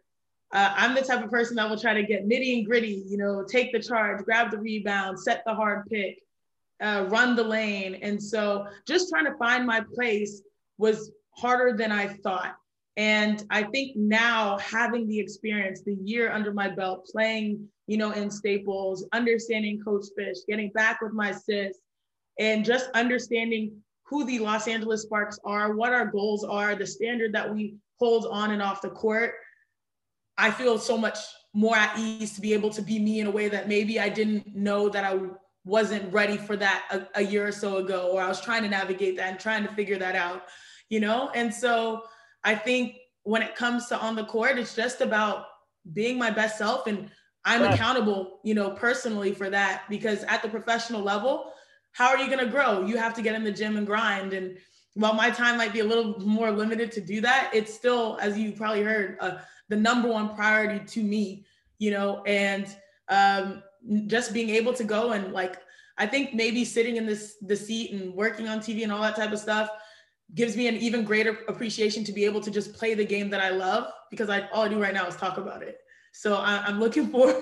uh, 0.53 0.73
I'm 0.75 0.93
the 0.93 1.01
type 1.01 1.23
of 1.23 1.31
person 1.31 1.55
that 1.55 1.69
will 1.69 1.79
try 1.79 1.93
to 1.93 2.03
get 2.03 2.27
nitty 2.27 2.57
and 2.57 2.65
gritty, 2.65 3.03
you 3.07 3.17
know, 3.17 3.45
take 3.49 3.71
the 3.71 3.79
charge, 3.79 4.23
grab 4.25 4.51
the 4.51 4.57
rebound, 4.57 5.17
set 5.17 5.43
the 5.45 5.53
hard 5.53 5.85
pick, 5.89 6.21
uh, 6.81 7.05
run 7.07 7.35
the 7.35 7.43
lane. 7.43 7.95
And 8.01 8.21
so 8.21 8.67
just 8.85 9.09
trying 9.09 9.25
to 9.25 9.37
find 9.37 9.65
my 9.65 9.81
place 9.95 10.41
was 10.77 11.11
harder 11.37 11.77
than 11.77 11.91
I 11.91 12.07
thought. 12.07 12.55
And 12.97 13.43
I 13.49 13.63
think 13.63 13.95
now 13.95 14.57
having 14.57 15.07
the 15.07 15.19
experience, 15.19 15.81
the 15.81 15.95
year 16.03 16.31
under 16.31 16.53
my 16.53 16.67
belt, 16.67 17.07
playing, 17.11 17.67
you 17.87 17.97
know, 17.97 18.11
in 18.11 18.29
Staples, 18.29 19.05
understanding 19.13 19.81
Coach 19.81 20.05
Fish, 20.17 20.37
getting 20.47 20.69
back 20.71 21.01
with 21.01 21.13
my 21.13 21.31
sis, 21.31 21.77
and 22.39 22.65
just 22.65 22.89
understanding 22.93 23.71
who 24.03 24.25
the 24.25 24.39
Los 24.39 24.67
Angeles 24.67 25.03
Sparks 25.03 25.39
are, 25.45 25.73
what 25.73 25.93
our 25.93 26.05
goals 26.05 26.43
are, 26.43 26.75
the 26.75 26.85
standard 26.85 27.33
that 27.33 27.53
we 27.53 27.75
hold 27.97 28.27
on 28.29 28.51
and 28.51 28.61
off 28.61 28.81
the 28.81 28.89
court. 28.89 29.33
I 30.37 30.51
feel 30.51 30.77
so 30.77 30.97
much 30.97 31.17
more 31.53 31.75
at 31.75 31.97
ease 31.97 32.33
to 32.33 32.41
be 32.41 32.53
able 32.53 32.71
to 32.71 32.81
be 32.81 32.99
me 32.99 33.19
in 33.19 33.27
a 33.27 33.31
way 33.31 33.47
that 33.47 33.69
maybe 33.69 33.99
I 33.99 34.09
didn't 34.09 34.53
know 34.55 34.89
that 34.89 35.03
I 35.05 35.19
wasn't 35.63 36.11
ready 36.11 36.37
for 36.37 36.57
that 36.57 36.83
a, 36.91 37.19
a 37.19 37.21
year 37.21 37.47
or 37.47 37.51
so 37.51 37.77
ago, 37.77 38.09
or 38.11 38.21
I 38.21 38.27
was 38.27 38.41
trying 38.41 38.63
to 38.63 38.69
navigate 38.69 39.17
that 39.17 39.29
and 39.29 39.39
trying 39.39 39.63
to 39.65 39.73
figure 39.73 39.97
that 39.99 40.15
out, 40.15 40.43
you 40.89 40.99
know? 40.99 41.29
And 41.35 41.53
so 41.53 42.03
I 42.43 42.55
think 42.55 42.97
when 43.23 43.41
it 43.41 43.55
comes 43.55 43.87
to 43.87 43.97
on 43.97 44.15
the 44.15 44.25
court, 44.25 44.57
it's 44.57 44.75
just 44.75 45.01
about 45.01 45.45
being 45.93 46.17
my 46.17 46.31
best 46.31 46.57
self. 46.57 46.87
And 46.87 47.09
I'm 47.45 47.61
right. 47.61 47.73
accountable, 47.73 48.39
you 48.43 48.53
know, 48.53 48.71
personally 48.71 49.33
for 49.33 49.49
that 49.49 49.83
because 49.89 50.23
at 50.23 50.41
the 50.41 50.49
professional 50.49 51.01
level, 51.01 51.53
how 51.91 52.09
are 52.09 52.17
you 52.17 52.27
going 52.27 52.43
to 52.43 52.51
grow? 52.51 52.85
You 52.85 52.97
have 52.97 53.13
to 53.15 53.21
get 53.21 53.35
in 53.35 53.43
the 53.43 53.51
gym 53.51 53.77
and 53.77 53.85
grind. 53.85 54.33
And 54.33 54.57
while 54.93 55.13
my 55.13 55.29
time 55.29 55.57
might 55.57 55.73
be 55.73 55.79
a 55.79 55.85
little 55.85 56.19
more 56.19 56.51
limited 56.51 56.91
to 56.93 57.01
do 57.01 57.21
that, 57.21 57.51
it's 57.53 57.73
still, 57.73 58.17
as 58.21 58.37
you 58.37 58.51
probably 58.53 58.83
heard, 58.83 59.17
uh, 59.19 59.37
the 59.69 59.75
number 59.75 60.07
one 60.07 60.35
priority 60.35 60.85
to 60.85 61.03
me, 61.03 61.45
you 61.79 61.91
know, 61.91 62.23
and 62.25 62.75
um, 63.09 63.63
just 64.07 64.33
being 64.33 64.49
able 64.49 64.73
to 64.73 64.83
go 64.83 65.11
and 65.11 65.33
like, 65.33 65.57
I 65.97 66.07
think 66.07 66.33
maybe 66.33 66.65
sitting 66.65 66.95
in 66.95 67.05
this 67.05 67.35
the 67.41 67.55
seat 67.55 67.91
and 67.91 68.13
working 68.13 68.47
on 68.47 68.59
TV 68.59 68.83
and 68.83 68.91
all 68.91 69.01
that 69.01 69.15
type 69.15 69.31
of 69.31 69.39
stuff 69.39 69.69
gives 70.33 70.55
me 70.55 70.67
an 70.67 70.77
even 70.77 71.03
greater 71.03 71.39
appreciation 71.47 72.03
to 72.05 72.13
be 72.13 72.25
able 72.25 72.41
to 72.41 72.51
just 72.51 72.73
play 72.73 72.93
the 72.93 73.05
game 73.05 73.29
that 73.29 73.41
I 73.41 73.49
love 73.49 73.91
because 74.09 74.29
I 74.29 74.47
all 74.53 74.63
I 74.63 74.69
do 74.69 74.81
right 74.81 74.93
now 74.93 75.07
is 75.07 75.15
talk 75.15 75.37
about 75.37 75.63
it. 75.63 75.79
So 76.13 76.35
I, 76.35 76.67
am 76.67 76.79
looking 76.79 77.07
for 77.11 77.33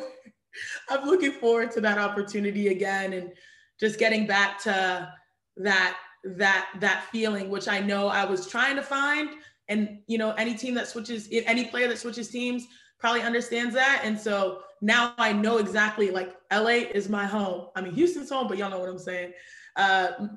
I'm 0.89 1.05
looking 1.05 1.33
forward 1.33 1.71
to 1.71 1.81
that 1.81 1.97
opportunity 1.97 2.69
again 2.69 3.13
and 3.13 3.31
just 3.79 3.99
getting 3.99 4.25
back 4.25 4.61
to 4.63 5.13
that 5.57 5.97
that 6.23 6.67
that 6.79 7.05
feeling 7.11 7.49
which 7.49 7.67
I 7.67 7.79
know 7.79 8.07
I 8.07 8.25
was 8.25 8.47
trying 8.47 8.75
to 8.75 8.81
find 8.81 9.29
and 9.67 9.99
you 10.07 10.17
know 10.17 10.31
any 10.31 10.53
team 10.53 10.73
that 10.73 10.87
switches 10.87 11.29
any 11.31 11.65
player 11.65 11.87
that 11.87 11.97
switches 11.97 12.29
teams 12.29 12.67
probably 12.99 13.21
understands 13.21 13.73
that 13.75 14.01
and 14.03 14.19
so 14.19 14.61
now 14.81 15.13
I 15.17 15.31
know 15.31 15.57
exactly 15.57 16.11
like 16.11 16.35
LA 16.51 16.87
is 16.93 17.07
my 17.07 17.25
home. 17.25 17.67
I 17.75 17.81
mean 17.81 17.93
Houston's 17.93 18.29
home 18.29 18.47
but 18.47 18.57
y'all 18.57 18.69
know 18.69 18.79
what 18.79 18.89
I'm 18.89 18.99
saying. 18.99 19.33
Uh, 19.75 20.27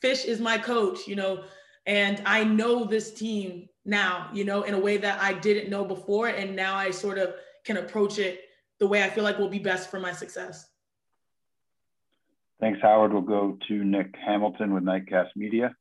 Fish 0.00 0.24
is 0.24 0.40
my 0.40 0.58
coach, 0.58 1.06
you 1.06 1.14
know, 1.14 1.44
and 1.86 2.22
I 2.24 2.44
know 2.44 2.84
this 2.84 3.12
team 3.12 3.68
now, 3.84 4.28
you 4.32 4.44
know, 4.44 4.62
in 4.62 4.74
a 4.74 4.78
way 4.78 4.96
that 4.98 5.20
I 5.20 5.32
didn't 5.32 5.68
know 5.68 5.84
before. 5.84 6.28
And 6.28 6.54
now 6.54 6.76
I 6.76 6.90
sort 6.90 7.18
of 7.18 7.34
can 7.64 7.78
approach 7.78 8.18
it 8.18 8.42
the 8.78 8.86
way 8.86 9.02
I 9.02 9.10
feel 9.10 9.24
like 9.24 9.38
will 9.38 9.48
be 9.48 9.58
best 9.58 9.90
for 9.90 9.98
my 9.98 10.12
success. 10.12 10.68
Thanks, 12.60 12.80
Howard. 12.80 13.12
We'll 13.12 13.22
go 13.22 13.58
to 13.66 13.84
Nick 13.84 14.14
Hamilton 14.24 14.72
with 14.72 14.84
Nightcast 14.84 15.30
Media. 15.34 15.74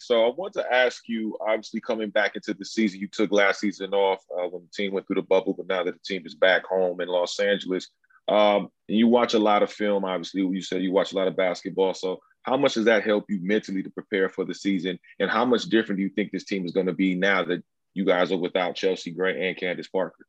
So 0.00 0.26
I 0.26 0.34
want 0.34 0.52
to 0.54 0.74
ask 0.74 1.08
you, 1.08 1.36
obviously 1.40 1.80
coming 1.80 2.10
back 2.10 2.34
into 2.34 2.52
the 2.52 2.64
season, 2.64 2.98
you 2.98 3.06
took 3.06 3.30
last 3.30 3.60
season 3.60 3.94
off 3.94 4.24
uh, 4.36 4.48
when 4.48 4.62
the 4.62 4.70
team 4.74 4.92
went 4.92 5.06
through 5.06 5.16
the 5.16 5.22
bubble, 5.22 5.54
but 5.54 5.68
now 5.68 5.84
that 5.84 5.94
the 5.94 6.00
team 6.04 6.26
is 6.26 6.34
back 6.34 6.64
home 6.66 7.00
in 7.00 7.06
Los 7.06 7.38
Angeles, 7.38 7.90
um, 8.26 8.68
you 8.88 9.06
watch 9.06 9.34
a 9.34 9.38
lot 9.38 9.62
of 9.62 9.70
film. 9.70 10.04
Obviously, 10.04 10.40
you 10.40 10.62
said 10.62 10.82
you 10.82 10.90
watch 10.90 11.12
a 11.12 11.16
lot 11.16 11.28
of 11.28 11.36
basketball. 11.36 11.94
So 11.94 12.18
how 12.44 12.56
much 12.56 12.74
does 12.74 12.84
that 12.84 13.04
help 13.04 13.24
you 13.28 13.40
mentally 13.42 13.82
to 13.82 13.90
prepare 13.90 14.28
for 14.28 14.44
the 14.44 14.54
season? 14.54 14.98
And 15.18 15.30
how 15.30 15.44
much 15.44 15.64
different 15.64 15.96
do 15.98 16.02
you 16.02 16.10
think 16.10 16.30
this 16.30 16.44
team 16.44 16.64
is 16.64 16.72
going 16.72 16.86
to 16.86 16.92
be 16.92 17.14
now 17.14 17.42
that 17.44 17.64
you 17.94 18.04
guys 18.04 18.30
are 18.32 18.38
without 18.38 18.76
Chelsea 18.76 19.10
Gray 19.10 19.48
and 19.48 19.56
Candace 19.56 19.88
Parker? 19.88 20.26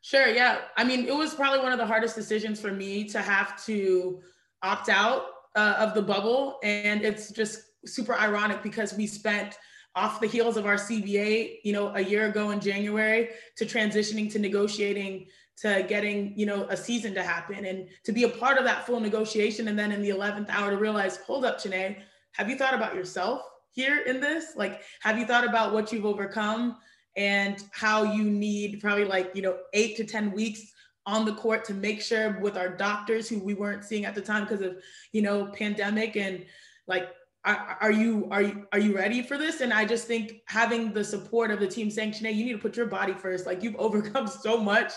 Sure. 0.00 0.26
Yeah. 0.26 0.60
I 0.76 0.84
mean, 0.84 1.06
it 1.06 1.14
was 1.14 1.34
probably 1.34 1.60
one 1.60 1.72
of 1.72 1.78
the 1.78 1.86
hardest 1.86 2.14
decisions 2.14 2.60
for 2.60 2.72
me 2.72 3.04
to 3.04 3.20
have 3.20 3.62
to 3.64 4.20
opt 4.62 4.88
out 4.88 5.26
uh, 5.54 5.76
of 5.78 5.94
the 5.94 6.02
bubble. 6.02 6.58
And 6.62 7.02
it's 7.02 7.30
just 7.30 7.62
super 7.86 8.14
ironic 8.14 8.62
because 8.62 8.94
we 8.94 9.06
spent 9.06 9.56
off 9.94 10.20
the 10.20 10.26
heels 10.26 10.56
of 10.56 10.66
our 10.66 10.74
CBA, 10.74 11.58
you 11.62 11.72
know, 11.72 11.94
a 11.94 12.00
year 12.00 12.26
ago 12.26 12.50
in 12.50 12.60
January 12.60 13.30
to 13.56 13.64
transitioning 13.64 14.30
to 14.32 14.38
negotiating 14.38 15.26
to 15.56 15.84
getting 15.88 16.36
you 16.38 16.46
know 16.46 16.64
a 16.70 16.76
season 16.76 17.14
to 17.14 17.22
happen 17.22 17.64
and 17.64 17.88
to 18.04 18.12
be 18.12 18.24
a 18.24 18.28
part 18.28 18.58
of 18.58 18.64
that 18.64 18.86
full 18.86 19.00
negotiation 19.00 19.68
and 19.68 19.78
then 19.78 19.92
in 19.92 20.02
the 20.02 20.10
11th 20.10 20.48
hour 20.50 20.70
to 20.70 20.76
realize 20.76 21.18
hold 21.18 21.44
up 21.44 21.58
Chiney, 21.58 21.98
have 22.32 22.50
you 22.50 22.56
thought 22.56 22.74
about 22.74 22.94
yourself 22.94 23.42
here 23.70 24.02
in 24.02 24.20
this? 24.20 24.56
Like 24.56 24.82
have 25.00 25.18
you 25.18 25.26
thought 25.26 25.46
about 25.46 25.72
what 25.72 25.92
you've 25.92 26.06
overcome 26.06 26.76
and 27.16 27.62
how 27.72 28.02
you 28.02 28.24
need 28.24 28.80
probably 28.80 29.04
like 29.04 29.30
you 29.34 29.42
know 29.42 29.58
eight 29.72 29.96
to 29.96 30.04
ten 30.04 30.32
weeks 30.32 30.72
on 31.06 31.24
the 31.24 31.34
court 31.34 31.64
to 31.66 31.74
make 31.74 32.00
sure 32.00 32.40
with 32.40 32.56
our 32.56 32.68
doctors 32.68 33.28
who 33.28 33.38
we 33.38 33.54
weren't 33.54 33.84
seeing 33.84 34.04
at 34.04 34.14
the 34.14 34.20
time 34.20 34.44
because 34.44 34.62
of 34.62 34.76
you 35.12 35.22
know 35.22 35.46
pandemic 35.46 36.16
and 36.16 36.44
like 36.86 37.08
are, 37.44 37.76
are, 37.82 37.92
you 37.92 38.26
are 38.30 38.42
you 38.42 38.66
are 38.72 38.78
you 38.78 38.96
ready 38.96 39.22
for 39.22 39.36
this? 39.36 39.60
And 39.60 39.72
i 39.72 39.84
just 39.84 40.06
think 40.06 40.42
having 40.46 40.92
the 40.92 41.04
support 41.04 41.50
of 41.50 41.60
the 41.60 41.68
team 41.68 41.90
saying 41.90 42.12
Chiney, 42.12 42.32
you 42.32 42.44
need 42.44 42.52
to 42.52 42.58
put 42.58 42.76
your 42.76 42.86
body 42.86 43.12
first. 43.12 43.46
Like 43.46 43.62
you've 43.62 43.76
overcome 43.78 44.26
so 44.26 44.56
much 44.58 44.92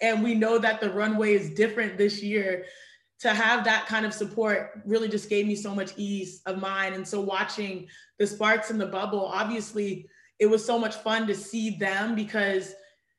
and 0.00 0.22
we 0.22 0.34
know 0.34 0.58
that 0.58 0.80
the 0.80 0.90
runway 0.90 1.34
is 1.34 1.50
different 1.50 1.98
this 1.98 2.22
year. 2.22 2.64
To 3.20 3.34
have 3.34 3.64
that 3.64 3.86
kind 3.86 4.06
of 4.06 4.14
support 4.14 4.80
really 4.86 5.08
just 5.08 5.28
gave 5.28 5.46
me 5.46 5.54
so 5.54 5.74
much 5.74 5.92
ease 5.98 6.40
of 6.46 6.58
mind. 6.58 6.94
And 6.94 7.06
so 7.06 7.20
watching 7.20 7.86
the 8.18 8.26
sparks 8.26 8.70
in 8.70 8.78
the 8.78 8.86
bubble 8.86 9.24
obviously 9.24 10.08
it 10.40 10.46
was 10.46 10.64
so 10.64 10.78
much 10.78 10.96
fun 10.96 11.26
to 11.26 11.34
see 11.34 11.70
them 11.76 12.14
because 12.14 12.74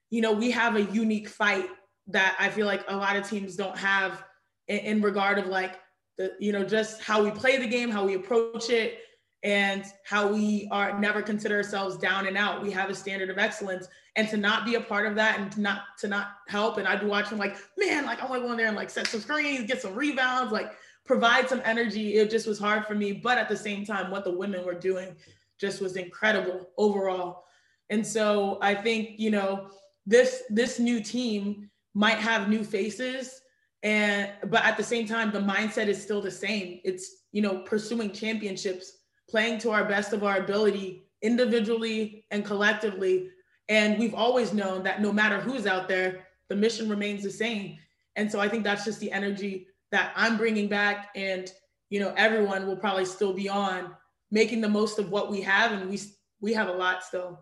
you 0.09 0.21
know 0.21 0.31
we 0.31 0.51
have 0.51 0.75
a 0.75 0.83
unique 0.83 1.27
fight 1.27 1.67
that 2.07 2.35
i 2.39 2.49
feel 2.49 2.65
like 2.65 2.83
a 2.87 2.95
lot 2.95 3.15
of 3.15 3.27
teams 3.27 3.55
don't 3.55 3.77
have 3.77 4.23
in, 4.67 4.79
in 4.79 5.01
regard 5.01 5.37
of 5.37 5.47
like 5.47 5.79
the 6.17 6.31
you 6.39 6.51
know 6.51 6.63
just 6.63 7.01
how 7.01 7.23
we 7.23 7.31
play 7.31 7.57
the 7.57 7.67
game 7.67 7.89
how 7.89 8.05
we 8.05 8.15
approach 8.15 8.69
it 8.69 8.99
and 9.43 9.85
how 10.03 10.27
we 10.27 10.67
are 10.71 10.99
never 10.99 11.21
consider 11.21 11.57
ourselves 11.57 11.97
down 11.97 12.27
and 12.27 12.37
out. 12.37 12.61
We 12.61 12.71
have 12.71 12.89
a 12.89 12.95
standard 12.95 13.29
of 13.29 13.37
excellence. 13.37 13.87
And 14.15 14.27
to 14.29 14.37
not 14.37 14.65
be 14.65 14.75
a 14.75 14.81
part 14.81 15.07
of 15.07 15.15
that 15.15 15.39
and 15.39 15.51
to 15.53 15.61
not 15.61 15.83
to 15.99 16.07
not 16.07 16.33
help. 16.49 16.77
And 16.77 16.87
I'd 16.87 16.99
be 16.99 17.05
watching 17.05 17.37
like, 17.37 17.55
man, 17.77 18.05
like 18.05 18.21
I 18.21 18.25
want 18.25 18.41
to 18.41 18.45
go 18.45 18.51
in 18.51 18.57
there 18.57 18.67
and 18.67 18.75
like 18.75 18.89
set 18.89 19.07
some 19.07 19.21
screens, 19.21 19.67
get 19.67 19.81
some 19.81 19.95
rebounds, 19.95 20.51
like 20.51 20.73
provide 21.05 21.47
some 21.47 21.61
energy. 21.63 22.15
It 22.15 22.29
just 22.29 22.45
was 22.45 22.59
hard 22.59 22.85
for 22.85 22.93
me. 22.93 23.13
But 23.13 23.37
at 23.37 23.47
the 23.47 23.55
same 23.55 23.85
time, 23.85 24.11
what 24.11 24.25
the 24.25 24.31
women 24.31 24.65
were 24.65 24.73
doing 24.73 25.15
just 25.59 25.81
was 25.81 25.95
incredible 25.95 26.69
overall. 26.77 27.45
And 27.89 28.05
so 28.05 28.59
I 28.61 28.75
think, 28.75 29.17
you 29.17 29.31
know, 29.31 29.67
this 30.05 30.43
this 30.49 30.79
new 30.79 31.01
team 31.01 31.69
might 31.93 32.17
have 32.17 32.49
new 32.49 32.63
faces 32.63 33.41
and 33.83 34.31
but 34.49 34.63
at 34.63 34.77
the 34.77 34.83
same 34.83 35.07
time 35.07 35.31
the 35.31 35.39
mindset 35.39 35.87
is 35.87 36.01
still 36.01 36.21
the 36.21 36.31
same 36.31 36.79
it's 36.83 37.23
you 37.31 37.41
know 37.41 37.59
pursuing 37.59 38.11
championships 38.11 38.99
playing 39.31 39.57
to 39.59 39.71
our 39.71 39.85
best 39.85 40.13
of 40.13 40.23
our 40.23 40.37
ability 40.37 41.03
individually 41.21 42.25
and 42.31 42.45
collectively. 42.45 43.29
And 43.69 43.97
we've 43.97 44.13
always 44.13 44.53
known 44.53 44.83
that 44.83 45.01
no 45.01 45.13
matter 45.13 45.39
who's 45.39 45.65
out 45.65 45.87
there, 45.87 46.27
the 46.49 46.55
mission 46.55 46.89
remains 46.89 47.23
the 47.23 47.31
same. 47.31 47.77
And 48.17 48.29
so 48.29 48.39
I 48.39 48.49
think 48.49 48.65
that's 48.65 48.83
just 48.83 48.99
the 48.99 49.11
energy 49.11 49.67
that 49.91 50.11
I'm 50.15 50.37
bringing 50.37 50.67
back. 50.67 51.09
And, 51.15 51.51
you 51.89 52.01
know, 52.01 52.13
everyone 52.17 52.67
will 52.67 52.75
probably 52.75 53.05
still 53.05 53.33
be 53.33 53.47
on 53.47 53.95
making 54.29 54.59
the 54.61 54.69
most 54.69 54.99
of 54.99 55.09
what 55.09 55.31
we 55.31 55.41
have. 55.41 55.71
And 55.71 55.89
we, 55.89 55.99
we 56.41 56.53
have 56.53 56.67
a 56.67 56.73
lot 56.73 57.03
still. 57.03 57.39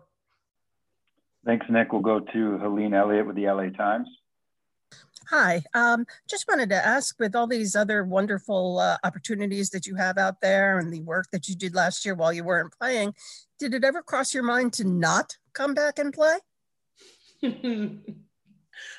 Thanks, 1.44 1.66
Nick. 1.68 1.92
We'll 1.92 2.02
go 2.02 2.20
to 2.20 2.58
Helene 2.58 2.94
Elliott 2.94 3.26
with 3.26 3.36
the 3.36 3.46
LA 3.46 3.70
Times. 3.70 4.08
Hi, 5.30 5.62
um, 5.74 6.06
just 6.28 6.48
wanted 6.48 6.70
to 6.70 6.74
ask 6.74 7.16
with 7.20 7.36
all 7.36 7.46
these 7.46 7.76
other 7.76 8.02
wonderful 8.02 8.80
uh, 8.80 8.96
opportunities 9.04 9.70
that 9.70 9.86
you 9.86 9.94
have 9.94 10.18
out 10.18 10.40
there 10.40 10.80
and 10.80 10.92
the 10.92 11.02
work 11.02 11.28
that 11.30 11.48
you 11.48 11.54
did 11.54 11.72
last 11.72 12.04
year 12.04 12.16
while 12.16 12.32
you 12.32 12.42
weren't 12.42 12.76
playing, 12.76 13.14
did 13.56 13.72
it 13.72 13.84
ever 13.84 14.02
cross 14.02 14.34
your 14.34 14.42
mind 14.42 14.72
to 14.72 14.84
not 14.84 15.36
come 15.52 15.72
back 15.72 16.00
and 16.00 16.12
play? 16.12 16.38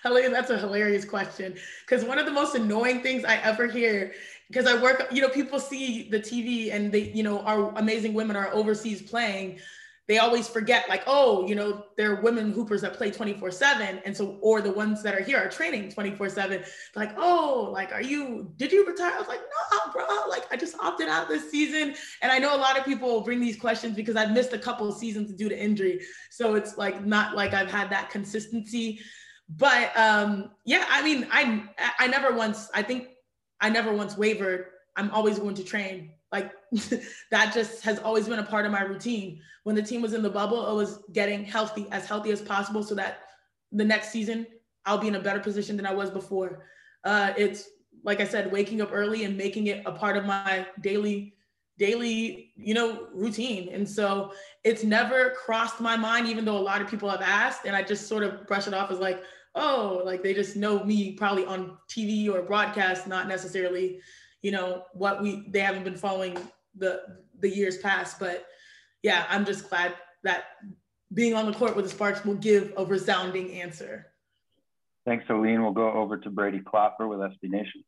That's 0.06 0.50
a 0.52 0.58
hilarious 0.58 1.04
question. 1.04 1.56
Because 1.86 2.06
one 2.06 2.18
of 2.18 2.26
the 2.26 2.32
most 2.32 2.56
annoying 2.56 3.02
things 3.02 3.26
I 3.26 3.36
ever 3.36 3.68
hear, 3.68 4.14
because 4.48 4.68
I 4.68 4.82
work, 4.82 5.10
you 5.12 5.22
know, 5.22 5.28
people 5.28 5.60
see 5.60 6.08
the 6.10 6.20
TV 6.22 6.74
and 6.74 6.94
they, 6.94 7.12
you 7.12 7.24
know, 7.24 7.42
our 7.42 7.78
amazing 7.78 8.14
women 8.14 8.38
are 8.38 8.54
overseas 8.54 9.02
playing 9.02 9.60
they 10.12 10.18
always 10.18 10.46
forget 10.46 10.90
like 10.90 11.04
oh 11.08 11.48
you 11.48 11.56
know 11.56 11.86
there 11.96 12.12
are 12.12 12.22
women 12.22 12.52
hoopers 12.52 12.82
that 12.82 12.94
play 12.94 13.10
24 13.10 13.50
7 13.50 14.02
and 14.04 14.16
so 14.16 14.38
or 14.42 14.60
the 14.60 14.70
ones 14.70 15.02
that 15.02 15.16
are 15.16 15.24
here 15.24 15.38
are 15.38 15.48
training 15.48 15.90
24 15.90 16.28
7 16.28 16.62
like 16.98 17.14
oh 17.16 17.70
like 17.72 17.94
are 17.94 18.02
you 18.02 18.52
did 18.58 18.74
you 18.74 18.86
retire? 18.86 19.14
I 19.14 19.20
was 19.20 19.30
like 19.30 19.40
no 19.40 19.92
bro 19.94 20.06
like 20.28 20.44
i 20.52 20.58
just 20.58 20.76
opted 20.80 21.08
out 21.08 21.30
this 21.30 21.50
season. 21.50 21.96
And 22.22 22.30
i 22.30 22.40
know 22.40 22.54
a 22.54 22.60
lot 22.60 22.78
of 22.78 22.84
people 22.84 23.22
bring 23.22 23.40
these 23.40 23.56
questions 23.56 23.96
because 23.96 24.18
i've 24.18 24.32
missed 24.32 24.52
a 24.52 24.58
couple 24.58 24.86
of 24.90 24.98
seasons 24.98 25.34
due 25.34 25.48
to 25.48 25.58
injury. 25.58 26.02
So 26.30 26.56
it's 26.56 26.78
like 26.78 27.06
not 27.06 27.38
like 27.38 27.54
i've 27.54 27.72
had 27.72 27.90
that 27.92 28.10
consistency. 28.10 29.00
But 29.48 29.98
um 29.98 30.52
yeah 30.66 30.84
i 30.90 31.02
mean 31.02 31.26
i 31.32 31.64
i 32.00 32.08
never 32.08 32.36
once 32.36 32.70
i 32.74 32.84
think 32.84 33.08
i 33.62 33.70
never 33.70 33.94
once 33.94 34.18
wavered. 34.18 34.66
I'm 34.98 35.10
always 35.12 35.40
going 35.40 35.56
to 35.56 35.64
train 35.64 36.12
Like 36.32 36.52
that 37.32 37.54
just 37.54 37.84
has 37.84 38.00
always 38.00 38.28
been 38.28 38.40
a 38.40 38.44
part 38.44 38.66
of 38.66 38.72
my 38.72 38.82
routine. 38.82 39.42
When 39.64 39.76
the 39.76 39.84
team 39.84 40.02
was 40.02 40.14
in 40.14 40.22
the 40.22 40.30
bubble, 40.30 40.70
it 40.72 40.76
was 40.76 41.00
getting 41.14 41.44
healthy, 41.44 41.88
as 41.92 42.06
healthy 42.06 42.32
as 42.32 42.42
possible, 42.42 42.84
so 42.84 42.96
that 42.96 43.20
the 43.72 43.86
next 43.86 44.12
season 44.12 44.48
I'll 44.86 44.98
be 44.98 45.08
in 45.08 45.16
a 45.16 45.20
better 45.20 45.40
position 45.40 45.78
than 45.78 45.86
I 45.86 45.94
was 45.94 46.10
before. 46.10 46.66
Uh, 47.04 47.34
it's 47.38 47.70
like 48.04 48.20
I 48.20 48.26
said, 48.26 48.52
waking 48.52 48.82
up 48.82 48.90
early 48.92 49.26
and 49.26 49.38
making 49.38 49.68
it 49.68 49.84
a 49.86 49.92
part 49.92 50.18
of 50.18 50.26
my 50.26 50.66
daily 50.82 51.36
daily 51.82 52.52
you 52.56 52.76
know 52.76 53.08
routine 53.12 53.70
and 53.74 53.90
so 53.90 54.32
it's 54.64 54.84
never 54.84 55.32
crossed 55.32 55.82
my 55.82 55.98
mind 55.98 56.28
even 56.28 56.46
though 56.46 56.58
a 56.58 56.60
lot 56.60 56.80
of 56.80 56.88
people 56.88 57.10
have 57.10 57.22
asked 57.22 57.66
and 57.66 57.76
i 57.76 57.82
just 57.82 58.08
sort 58.08 58.24
of 58.24 58.46
brush 58.46 58.68
it 58.68 58.74
off 58.74 58.92
as 58.92 59.00
like 59.00 59.24
oh 59.56 60.00
like 60.06 60.22
they 60.22 60.32
just 60.32 60.56
know 60.56 60.84
me 60.84 61.14
probably 61.14 61.44
on 61.46 61.76
tv 61.90 62.30
or 62.30 62.44
broadcast 62.44 63.08
not 63.08 63.28
necessarily 63.28 64.00
you 64.42 64.52
know 64.52 64.84
what 64.94 65.22
we 65.22 65.46
they 65.50 65.60
haven't 65.60 65.84
been 65.84 65.96
following 65.96 66.38
the 66.78 67.02
the 67.40 67.50
years 67.50 67.78
past 67.78 68.20
but 68.20 68.46
yeah 69.04 69.26
i'm 69.30 69.46
just 69.46 69.70
glad 69.70 69.94
that 70.24 70.46
being 71.14 71.34
on 71.34 71.46
the 71.46 71.54
court 71.54 71.76
with 71.76 71.86
the 71.86 71.92
sparks 71.92 72.24
will 72.24 72.36
give 72.36 72.74
a 72.78 72.86
resounding 72.86 73.52
answer. 73.54 74.08
Thanks 75.06 75.26
Helene. 75.28 75.62
we'll 75.62 75.74
go 75.74 75.92
over 75.92 76.18
to 76.18 76.30
brady 76.30 76.60
klopfer 76.60 77.10
with 77.10 77.20
sb 77.20 77.38
nation. 77.44 77.84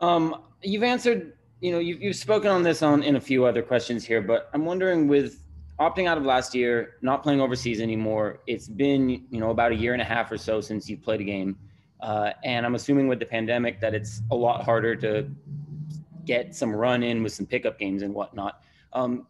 Um, 0.00 0.42
you've 0.62 0.82
answered 0.82 1.34
you 1.60 1.72
know 1.72 1.78
you've, 1.78 2.00
you've 2.00 2.16
spoken 2.16 2.50
on 2.50 2.62
this 2.62 2.82
on 2.82 3.02
in 3.02 3.16
a 3.16 3.20
few 3.20 3.44
other 3.44 3.62
questions 3.62 4.04
here 4.04 4.22
but 4.22 4.48
i'm 4.54 4.64
wondering 4.64 5.08
with 5.08 5.42
opting 5.80 6.06
out 6.06 6.16
of 6.16 6.24
last 6.24 6.54
year 6.54 6.94
not 7.02 7.22
playing 7.22 7.40
overseas 7.40 7.80
anymore 7.80 8.40
it's 8.46 8.68
been 8.68 9.08
you 9.08 9.40
know 9.40 9.50
about 9.50 9.72
a 9.72 9.74
year 9.74 9.92
and 9.92 10.02
a 10.02 10.04
half 10.04 10.30
or 10.30 10.38
so 10.38 10.60
since 10.60 10.88
you 10.88 10.96
played 10.96 11.20
a 11.20 11.24
game. 11.24 11.56
Uh, 12.00 12.30
and 12.44 12.64
i'm 12.64 12.76
assuming 12.76 13.08
with 13.08 13.18
the 13.18 13.26
pandemic 13.26 13.80
that 13.80 13.94
it's 13.94 14.22
a 14.30 14.34
lot 14.34 14.64
harder 14.64 14.94
to 14.94 15.28
get 16.28 16.54
some 16.54 16.70
run 16.74 17.02
in 17.02 17.22
with 17.24 17.32
some 17.32 17.46
pickup 17.46 17.78
games 17.78 18.02
and 18.02 18.14
whatnot 18.14 18.60
um, 18.92 19.26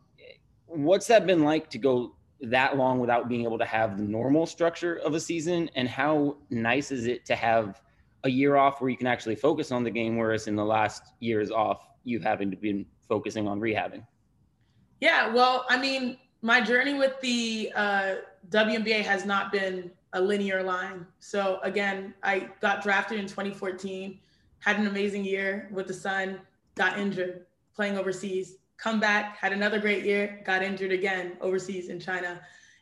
what's 0.66 1.06
that 1.06 1.26
been 1.26 1.42
like 1.42 1.70
to 1.70 1.78
go 1.78 2.14
that 2.40 2.76
long 2.76 3.00
without 3.00 3.28
being 3.28 3.44
able 3.44 3.58
to 3.58 3.64
have 3.64 3.96
the 3.96 4.02
normal 4.02 4.46
structure 4.46 4.96
of 4.96 5.14
a 5.14 5.20
season 5.20 5.70
and 5.74 5.88
how 5.88 6.36
nice 6.50 6.92
is 6.92 7.06
it 7.06 7.24
to 7.24 7.34
have 7.34 7.80
a 8.24 8.30
year 8.30 8.56
off 8.56 8.80
where 8.80 8.90
you 8.90 8.96
can 8.96 9.06
actually 9.06 9.34
focus 9.34 9.72
on 9.72 9.82
the 9.82 9.90
game 9.90 10.16
whereas 10.16 10.46
in 10.46 10.54
the 10.54 10.64
last 10.64 11.14
years 11.20 11.50
off 11.50 11.88
you 12.04 12.20
having 12.20 12.50
to 12.50 12.56
be 12.56 12.86
focusing 13.08 13.48
on 13.48 13.60
rehabbing? 13.60 14.04
Yeah, 15.00 15.32
well, 15.32 15.64
I 15.68 15.78
mean, 15.78 16.18
my 16.42 16.60
journey 16.60 16.94
with 16.94 17.20
the 17.20 17.72
uh, 17.74 18.14
WNBA 18.50 19.02
has 19.02 19.24
not 19.24 19.52
been 19.52 19.90
a 20.12 20.20
linear 20.20 20.62
line. 20.62 21.06
So 21.20 21.60
again, 21.62 22.14
I 22.22 22.48
got 22.60 22.82
drafted 22.82 23.18
in 23.18 23.26
2014, 23.26 24.18
had 24.60 24.78
an 24.78 24.86
amazing 24.86 25.24
year 25.24 25.68
with 25.72 25.86
the 25.86 25.94
Sun, 25.94 26.40
got 26.78 26.98
injured 26.98 27.44
playing 27.74 27.98
overseas, 27.98 28.56
come 28.76 28.98
back, 28.98 29.36
had 29.36 29.52
another 29.52 29.78
great 29.78 30.04
year, 30.04 30.40
got 30.44 30.62
injured 30.62 30.92
again 30.92 31.36
overseas 31.40 31.88
in 31.88 32.00
China. 32.00 32.40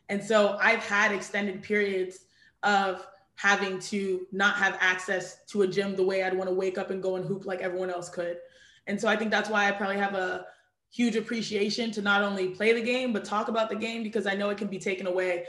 And 0.09 0.23
so 0.23 0.57
I've 0.61 0.83
had 0.83 1.11
extended 1.11 1.61
periods 1.61 2.19
of 2.63 3.05
having 3.35 3.79
to 3.79 4.25
not 4.31 4.55
have 4.55 4.77
access 4.79 5.43
to 5.45 5.63
a 5.63 5.67
gym 5.67 5.95
the 5.95 6.03
way 6.03 6.23
I'd 6.23 6.35
want 6.35 6.49
to 6.49 6.55
wake 6.55 6.77
up 6.77 6.89
and 6.89 7.03
go 7.03 7.15
and 7.15 7.25
hoop 7.25 7.45
like 7.45 7.61
everyone 7.61 7.89
else 7.89 8.09
could. 8.09 8.37
And 8.87 8.99
so 8.99 9.07
I 9.07 9.15
think 9.15 9.31
that's 9.31 9.49
why 9.49 9.67
I 9.67 9.71
probably 9.71 9.97
have 9.97 10.15
a 10.15 10.45
huge 10.91 11.15
appreciation 11.15 11.91
to 11.91 12.01
not 12.01 12.23
only 12.23 12.49
play 12.49 12.73
the 12.73 12.81
game, 12.81 13.13
but 13.13 13.25
talk 13.25 13.49
about 13.49 13.69
the 13.69 13.75
game 13.75 14.01
because 14.01 14.25
I 14.25 14.33
know 14.33 14.49
it 14.49 14.57
can 14.57 14.69
be 14.69 14.79
taken 14.79 15.05
away 15.05 15.45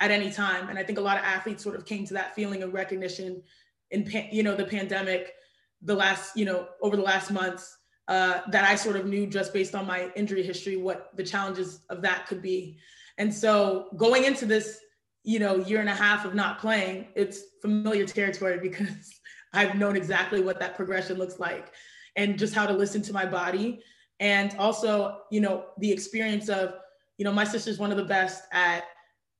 at 0.00 0.10
any 0.10 0.30
time. 0.30 0.68
And 0.68 0.78
I 0.78 0.82
think 0.82 0.98
a 0.98 1.02
lot 1.02 1.16
of 1.16 1.24
athletes 1.24 1.62
sort 1.62 1.76
of 1.76 1.86
came 1.86 2.04
to 2.06 2.14
that 2.14 2.34
feeling 2.34 2.62
of 2.62 2.74
recognition 2.74 3.42
in, 3.90 4.10
you 4.30 4.42
know, 4.42 4.56
the 4.56 4.64
pandemic, 4.64 5.34
the 5.82 5.94
last, 5.94 6.36
you 6.36 6.44
know, 6.44 6.68
over 6.82 6.96
the 6.96 7.02
last 7.02 7.30
months 7.30 7.78
uh, 8.10 8.40
that 8.48 8.64
I 8.64 8.74
sort 8.74 8.96
of 8.96 9.06
knew 9.06 9.24
just 9.24 9.52
based 9.54 9.76
on 9.76 9.86
my 9.86 10.10
injury 10.16 10.42
history, 10.42 10.76
what 10.76 11.16
the 11.16 11.22
challenges 11.22 11.82
of 11.90 12.02
that 12.02 12.26
could 12.26 12.42
be. 12.42 12.76
And 13.18 13.32
so 13.32 13.86
going 13.96 14.24
into 14.24 14.46
this, 14.46 14.80
you 15.22 15.38
know, 15.38 15.58
year 15.58 15.78
and 15.78 15.88
a 15.88 15.94
half 15.94 16.24
of 16.24 16.34
not 16.34 16.58
playing, 16.58 17.06
it's 17.14 17.40
familiar 17.62 18.04
territory 18.04 18.58
because 18.62 19.20
I've 19.52 19.76
known 19.76 19.94
exactly 19.94 20.42
what 20.42 20.58
that 20.58 20.74
progression 20.74 21.18
looks 21.18 21.38
like 21.38 21.72
and 22.16 22.36
just 22.36 22.52
how 22.52 22.66
to 22.66 22.72
listen 22.72 23.00
to 23.02 23.12
my 23.12 23.24
body. 23.24 23.80
And 24.18 24.56
also 24.58 25.20
you 25.30 25.40
know 25.40 25.66
the 25.78 25.92
experience 25.92 26.48
of 26.48 26.74
you 27.16 27.24
know 27.24 27.32
my 27.32 27.44
sister's 27.44 27.78
one 27.78 27.92
of 27.92 27.96
the 27.96 28.04
best 28.04 28.42
at 28.52 28.82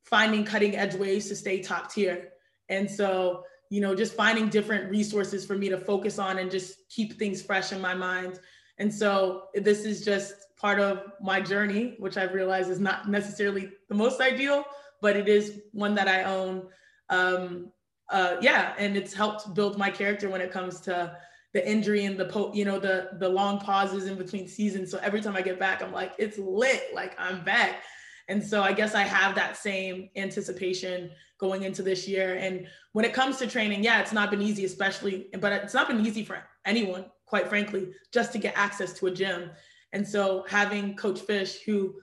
finding 0.04 0.44
cutting 0.44 0.76
edge 0.76 0.94
ways 0.94 1.28
to 1.28 1.34
stay 1.34 1.60
top 1.60 1.92
tier. 1.92 2.28
And 2.68 2.88
so 2.88 3.42
you 3.68 3.80
know 3.80 3.96
just 3.96 4.14
finding 4.14 4.48
different 4.48 4.88
resources 4.88 5.44
for 5.44 5.56
me 5.58 5.68
to 5.70 5.76
focus 5.76 6.20
on 6.20 6.38
and 6.38 6.52
just 6.52 6.88
keep 6.88 7.18
things 7.18 7.42
fresh 7.42 7.72
in 7.72 7.80
my 7.80 7.94
mind 7.94 8.38
and 8.80 8.92
so 8.92 9.44
this 9.54 9.84
is 9.84 10.04
just 10.04 10.34
part 10.56 10.80
of 10.80 11.12
my 11.22 11.40
journey 11.40 11.94
which 11.98 12.16
i've 12.16 12.34
realized 12.34 12.70
is 12.70 12.80
not 12.80 13.08
necessarily 13.08 13.70
the 13.88 13.94
most 13.94 14.20
ideal 14.20 14.64
but 15.00 15.16
it 15.16 15.28
is 15.28 15.62
one 15.72 15.94
that 15.94 16.08
i 16.08 16.24
own. 16.24 16.66
Um, 17.08 17.72
uh, 18.10 18.36
yeah 18.40 18.74
and 18.78 18.96
it's 18.96 19.14
helped 19.14 19.54
build 19.54 19.78
my 19.78 19.90
character 19.90 20.28
when 20.28 20.40
it 20.40 20.50
comes 20.50 20.80
to 20.80 21.16
the 21.52 21.68
injury 21.68 22.04
and 22.04 22.16
the 22.16 22.26
po- 22.26 22.52
you 22.54 22.64
know 22.64 22.78
the 22.78 23.10
the 23.18 23.28
long 23.28 23.58
pauses 23.58 24.06
in 24.06 24.16
between 24.16 24.46
seasons. 24.46 24.90
So 24.90 24.98
every 25.02 25.20
time 25.20 25.36
i 25.36 25.42
get 25.42 25.58
back 25.58 25.82
i'm 25.82 25.92
like 25.92 26.12
it's 26.18 26.38
lit 26.38 26.84
like 26.94 27.14
i'm 27.18 27.44
back. 27.44 27.82
And 28.28 28.44
so 28.44 28.62
i 28.62 28.72
guess 28.72 28.94
i 28.94 29.02
have 29.02 29.34
that 29.34 29.56
same 29.56 30.10
anticipation 30.16 31.10
going 31.38 31.62
into 31.62 31.82
this 31.82 32.06
year. 32.06 32.36
And 32.36 32.66
when 32.92 33.04
it 33.04 33.12
comes 33.12 33.38
to 33.38 33.46
training 33.46 33.82
yeah 33.82 34.00
it's 34.00 34.12
not 34.12 34.30
been 34.30 34.42
easy 34.42 34.64
especially 34.64 35.28
but 35.40 35.52
it's 35.52 35.74
not 35.74 35.88
been 35.88 36.04
easy 36.04 36.24
for 36.24 36.38
anyone 36.64 37.06
quite 37.30 37.48
frankly 37.48 37.88
just 38.12 38.32
to 38.32 38.38
get 38.38 38.52
access 38.56 38.92
to 38.92 39.06
a 39.06 39.10
gym. 39.10 39.50
And 39.92 40.06
so 40.06 40.44
having 40.48 40.96
coach 40.96 41.20
fish 41.20 41.62
who 41.64 41.94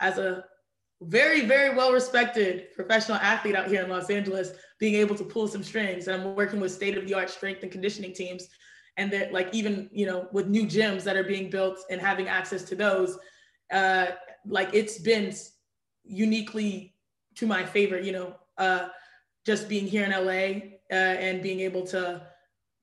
as 0.00 0.16
a 0.18 0.44
very 1.02 1.42
very 1.42 1.76
well 1.76 1.92
respected 1.92 2.72
professional 2.74 3.18
athlete 3.18 3.54
out 3.54 3.68
here 3.68 3.82
in 3.82 3.90
los 3.90 4.08
angeles 4.08 4.52
being 4.78 4.94
able 4.94 5.14
to 5.14 5.24
pull 5.24 5.46
some 5.46 5.62
strings 5.62 6.08
and 6.08 6.22
i'm 6.22 6.34
working 6.34 6.58
with 6.58 6.72
state 6.72 6.96
of 6.96 7.06
the 7.06 7.12
art 7.12 7.28
strength 7.28 7.62
and 7.62 7.70
conditioning 7.70 8.14
teams 8.14 8.48
and 8.96 9.12
that 9.12 9.30
like 9.30 9.52
even 9.52 9.90
you 9.92 10.06
know 10.06 10.26
with 10.32 10.46
new 10.46 10.64
gyms 10.64 11.04
that 11.04 11.14
are 11.14 11.22
being 11.22 11.50
built 11.50 11.78
and 11.90 12.00
having 12.00 12.28
access 12.28 12.62
to 12.62 12.74
those 12.74 13.18
uh 13.72 14.06
like 14.46 14.70
it's 14.72 14.98
been 14.98 15.34
uniquely 16.04 16.94
to 17.34 17.46
my 17.46 17.62
favor 17.62 18.00
you 18.00 18.12
know 18.12 18.34
uh 18.56 18.88
just 19.44 19.68
being 19.68 19.86
here 19.86 20.04
in 20.04 20.12
la 20.12 20.32
uh, 20.90 20.94
and 20.94 21.42
being 21.42 21.60
able 21.60 21.86
to 21.86 22.26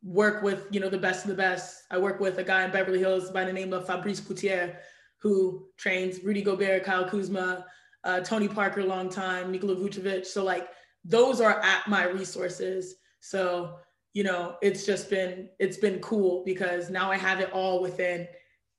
work 0.04 0.44
with 0.44 0.68
you 0.70 0.80
know 0.80 0.90
the 0.90 0.98
best 0.98 1.24
of 1.24 1.30
the 1.30 1.36
best 1.36 1.84
i 1.90 1.98
work 1.98 2.20
with 2.20 2.38
a 2.38 2.44
guy 2.44 2.66
in 2.66 2.72
beverly 2.72 3.00
hills 3.00 3.32
by 3.32 3.46
the 3.46 3.54
name 3.54 3.72
of 3.72 3.88
fabrice 3.88 4.20
Coutier, 4.20 4.78
who 5.22 5.66
trains 5.78 6.24
rudy 6.24 6.42
gobert 6.42 6.84
kyle 6.84 7.06
kuzma 7.08 7.66
uh, 8.04 8.20
tony 8.20 8.48
parker 8.48 8.84
long 8.84 9.10
time 9.10 9.52
nikola 9.52 9.76
vucevic 9.76 10.26
so 10.26 10.44
like 10.44 10.68
those 11.06 11.40
are 11.40 11.62
at 11.62 11.88
my 11.88 12.04
resources 12.04 12.96
so 13.22 13.76
you 14.14 14.24
know, 14.24 14.56
it's 14.62 14.86
just 14.86 15.10
been 15.10 15.50
it's 15.60 15.78
been 15.78 16.00
cool 16.00 16.44
because 16.46 16.90
now 16.90 17.12
I 17.12 17.18
have 17.18 17.40
it 17.40 17.52
all 17.52 17.82
within 17.82 18.28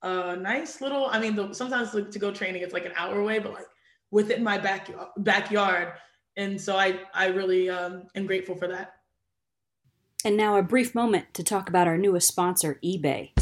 a 0.02 0.36
nice 0.36 0.80
little. 0.80 1.06
I 1.06 1.18
mean, 1.18 1.34
the, 1.34 1.52
sometimes 1.52 1.90
to 1.90 2.18
go 2.18 2.30
training 2.30 2.62
it's 2.62 2.72
like 2.72 2.86
an 2.86 2.92
hour 2.96 3.18
away, 3.18 3.40
but 3.40 3.52
like 3.52 3.66
within 4.10 4.44
my 4.44 4.58
back 4.58 4.88
backyard, 5.18 5.94
and 6.36 6.60
so 6.60 6.76
I 6.76 7.00
I 7.12 7.26
really 7.26 7.68
um, 7.68 8.04
am 8.14 8.26
grateful 8.26 8.54
for 8.54 8.68
that. 8.68 8.94
And 10.26 10.38
now 10.38 10.56
a 10.56 10.62
brief 10.62 10.94
moment 10.94 11.34
to 11.34 11.44
talk 11.44 11.68
about 11.68 11.86
our 11.86 11.98
newest 11.98 12.26
sponsor, 12.26 12.78
eBay. 12.82 13.32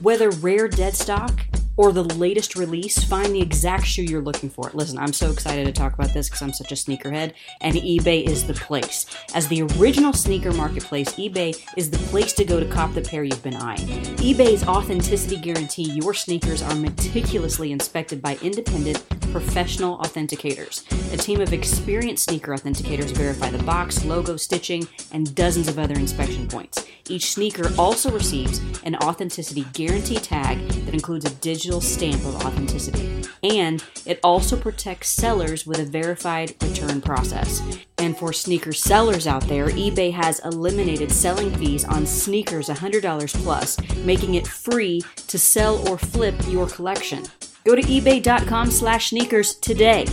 Whether 0.00 0.30
rare 0.30 0.66
dead 0.66 0.96
stock 0.96 1.45
or 1.76 1.92
the 1.92 2.04
latest 2.04 2.56
release, 2.56 3.02
find 3.04 3.34
the 3.34 3.40
exact 3.40 3.86
shoe 3.86 4.02
you're 4.02 4.22
looking 4.22 4.50
for. 4.50 4.70
Listen, 4.72 4.98
I'm 4.98 5.12
so 5.12 5.30
excited 5.30 5.66
to 5.66 5.72
talk 5.72 5.94
about 5.94 6.14
this 6.14 6.28
because 6.28 6.42
I'm 6.42 6.52
such 6.52 6.72
a 6.72 6.74
sneakerhead, 6.74 7.32
and 7.60 7.74
eBay 7.76 8.24
is 8.26 8.46
the 8.46 8.54
place. 8.54 9.06
As 9.34 9.48
the 9.48 9.62
original 9.62 10.12
sneaker 10.12 10.52
marketplace, 10.52 11.12
eBay 11.14 11.60
is 11.76 11.90
the 11.90 11.98
place 11.98 12.32
to 12.34 12.44
go 12.44 12.60
to 12.60 12.66
cop 12.66 12.94
the 12.94 13.02
pair 13.02 13.24
you've 13.24 13.42
been 13.42 13.56
eyeing. 13.56 13.86
eBay's 14.16 14.66
authenticity 14.66 15.36
guarantee 15.36 15.90
your 15.90 16.14
sneakers 16.14 16.62
are 16.62 16.74
meticulously 16.74 17.72
inspected 17.72 18.22
by 18.22 18.38
independent, 18.42 19.04
professional 19.30 19.98
authenticators. 19.98 20.84
A 21.12 21.16
team 21.16 21.40
of 21.40 21.52
experienced 21.52 22.24
sneaker 22.24 22.52
authenticators 22.52 23.10
verify 23.10 23.50
the 23.50 23.62
box, 23.64 24.04
logo, 24.04 24.36
stitching, 24.36 24.88
and 25.12 25.34
dozens 25.34 25.68
of 25.68 25.78
other 25.78 25.94
inspection 25.94 26.48
points. 26.48 26.86
Each 27.08 27.32
sneaker 27.32 27.70
also 27.78 28.10
receives 28.10 28.60
an 28.84 28.96
authenticity 28.96 29.64
guarantee 29.72 30.16
tag 30.16 30.58
that 30.68 30.94
includes 30.94 31.24
a 31.24 31.30
digital 31.36 31.65
stamp 31.80 32.24
of 32.24 32.36
authenticity. 32.36 33.24
And 33.42 33.84
it 34.04 34.20
also 34.22 34.56
protects 34.56 35.08
sellers 35.08 35.66
with 35.66 35.78
a 35.78 35.84
verified 35.84 36.54
return 36.62 37.00
process. 37.00 37.62
And 37.98 38.16
for 38.16 38.32
sneaker 38.32 38.72
sellers 38.72 39.26
out 39.26 39.42
there, 39.48 39.68
eBay 39.68 40.12
has 40.12 40.40
eliminated 40.40 41.12
selling 41.12 41.50
fees 41.56 41.84
on 41.84 42.06
sneakers 42.06 42.68
$100 42.68 43.42
plus, 43.42 43.78
making 44.04 44.34
it 44.34 44.46
free 44.46 45.02
to 45.26 45.38
sell 45.38 45.86
or 45.88 45.98
flip 45.98 46.34
your 46.48 46.68
collection. 46.68 47.24
Go 47.64 47.74
to 47.74 47.82
ebay.com 47.82 48.70
slash 48.70 49.10
sneakers 49.10 49.54
today. 49.56 50.04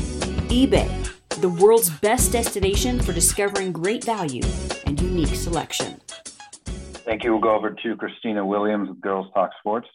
eBay, 0.50 0.90
the 1.42 1.50
world's 1.50 1.90
best 1.90 2.32
destination 2.32 3.00
for 3.00 3.14
discovering 3.14 3.72
great 3.72 4.04
value 4.04 4.44
and 4.86 5.00
unique 5.02 5.36
selection. 5.36 6.02
Thank 7.06 7.24
you. 7.24 7.32
We'll 7.32 7.42
go 7.42 7.56
over 7.56 7.70
to 7.72 7.96
Christina 7.98 8.46
Williams 8.46 8.90
with 8.90 9.02
Girls 9.02 9.28
Talk 9.34 9.52
Sports. 9.60 9.88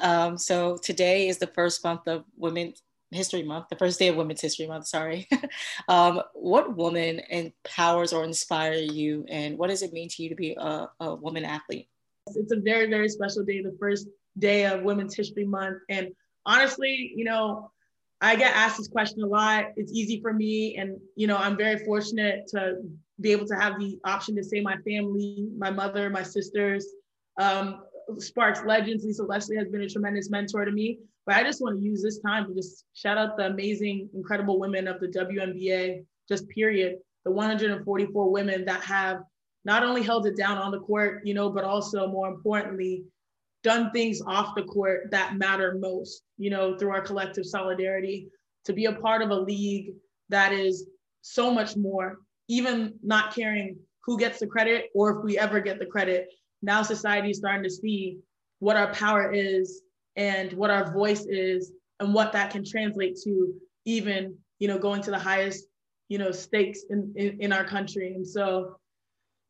Um, 0.00 0.38
so 0.38 0.76
today 0.76 1.28
is 1.28 1.38
the 1.38 1.48
first 1.48 1.82
month 1.84 2.06
of 2.06 2.24
Women's 2.36 2.82
History 3.10 3.42
Month, 3.42 3.68
the 3.70 3.76
first 3.76 3.98
day 3.98 4.08
of 4.08 4.16
Women's 4.16 4.40
History 4.40 4.66
Month, 4.66 4.86
sorry. 4.86 5.28
um, 5.88 6.20
what 6.34 6.76
woman 6.76 7.20
empowers 7.30 8.12
or 8.12 8.24
inspires 8.24 8.92
you, 8.92 9.24
and 9.28 9.58
what 9.58 9.70
does 9.70 9.82
it 9.82 9.92
mean 9.92 10.08
to 10.10 10.22
you 10.22 10.28
to 10.28 10.34
be 10.34 10.54
a, 10.54 10.88
a 11.00 11.14
woman 11.14 11.44
athlete? 11.44 11.88
It's 12.34 12.52
a 12.52 12.60
very, 12.60 12.88
very 12.88 13.08
special 13.08 13.44
day, 13.44 13.62
the 13.62 13.76
first 13.78 14.08
day 14.38 14.66
of 14.66 14.82
Women's 14.82 15.14
History 15.14 15.44
Month. 15.44 15.78
And 15.88 16.08
honestly, 16.46 17.12
you 17.14 17.24
know, 17.24 17.70
I 18.20 18.36
get 18.36 18.54
asked 18.54 18.78
this 18.78 18.88
question 18.88 19.22
a 19.22 19.26
lot. 19.26 19.66
It's 19.76 19.92
easy 19.92 20.20
for 20.20 20.32
me. 20.32 20.76
And, 20.76 20.98
you 21.16 21.26
know, 21.26 21.36
I'm 21.36 21.56
very 21.56 21.84
fortunate 21.84 22.46
to 22.48 22.76
be 23.20 23.32
able 23.32 23.46
to 23.46 23.54
have 23.54 23.78
the 23.78 23.98
option 24.04 24.34
to 24.36 24.42
say 24.42 24.60
my 24.60 24.76
family, 24.78 25.48
my 25.56 25.70
mother, 25.70 26.08
my 26.10 26.22
sisters, 26.22 26.86
um, 27.38 27.82
Sparks 28.18 28.62
legends. 28.66 29.04
Lisa 29.04 29.22
Leslie 29.24 29.56
has 29.56 29.68
been 29.68 29.82
a 29.82 29.88
tremendous 29.88 30.30
mentor 30.30 30.64
to 30.64 30.72
me. 30.72 30.98
But 31.26 31.36
I 31.36 31.42
just 31.42 31.62
want 31.62 31.78
to 31.78 31.84
use 31.84 32.02
this 32.02 32.18
time 32.18 32.46
to 32.46 32.54
just 32.54 32.84
shout 32.94 33.16
out 33.16 33.36
the 33.36 33.46
amazing, 33.46 34.10
incredible 34.14 34.58
women 34.58 34.86
of 34.86 35.00
the 35.00 35.08
WNBA, 35.08 36.04
just 36.28 36.48
period. 36.48 36.96
The 37.24 37.30
144 37.30 38.30
women 38.30 38.64
that 38.66 38.82
have 38.82 39.22
not 39.64 39.82
only 39.82 40.02
held 40.02 40.26
it 40.26 40.36
down 40.36 40.58
on 40.58 40.70
the 40.70 40.80
court, 40.80 41.22
you 41.24 41.32
know, 41.32 41.48
but 41.48 41.64
also 41.64 42.06
more 42.06 42.28
importantly, 42.28 43.04
done 43.62 43.90
things 43.92 44.20
off 44.26 44.54
the 44.54 44.62
court 44.62 45.10
that 45.10 45.36
matter 45.36 45.76
most, 45.80 46.22
you 46.36 46.50
know, 46.50 46.76
through 46.76 46.90
our 46.90 47.00
collective 47.00 47.46
solidarity, 47.46 48.28
to 48.66 48.74
be 48.74 48.84
a 48.84 48.92
part 48.92 49.22
of 49.22 49.30
a 49.30 49.34
league 49.34 49.94
that 50.28 50.52
is 50.52 50.86
so 51.22 51.50
much 51.50 51.76
more, 51.76 52.18
even 52.48 52.94
not 53.02 53.34
caring 53.34 53.78
who 54.04 54.18
gets 54.18 54.38
the 54.38 54.46
credit 54.46 54.90
or 54.94 55.16
if 55.16 55.24
we 55.24 55.38
ever 55.38 55.60
get 55.60 55.78
the 55.78 55.86
credit. 55.86 56.28
Now 56.64 56.82
society 56.82 57.30
is 57.30 57.38
starting 57.38 57.62
to 57.64 57.70
see 57.70 58.18
what 58.58 58.76
our 58.76 58.92
power 58.92 59.30
is 59.32 59.82
and 60.16 60.52
what 60.54 60.70
our 60.70 60.92
voice 60.92 61.26
is 61.26 61.72
and 62.00 62.14
what 62.14 62.32
that 62.32 62.50
can 62.50 62.64
translate 62.64 63.18
to 63.24 63.54
even, 63.84 64.36
you 64.58 64.68
know, 64.68 64.78
going 64.78 65.02
to 65.02 65.10
the 65.10 65.18
highest, 65.18 65.66
you 66.08 66.18
know, 66.18 66.32
stakes 66.32 66.84
in, 66.88 67.12
in, 67.16 67.40
in 67.40 67.52
our 67.52 67.64
country. 67.64 68.14
And 68.14 68.26
so 68.26 68.76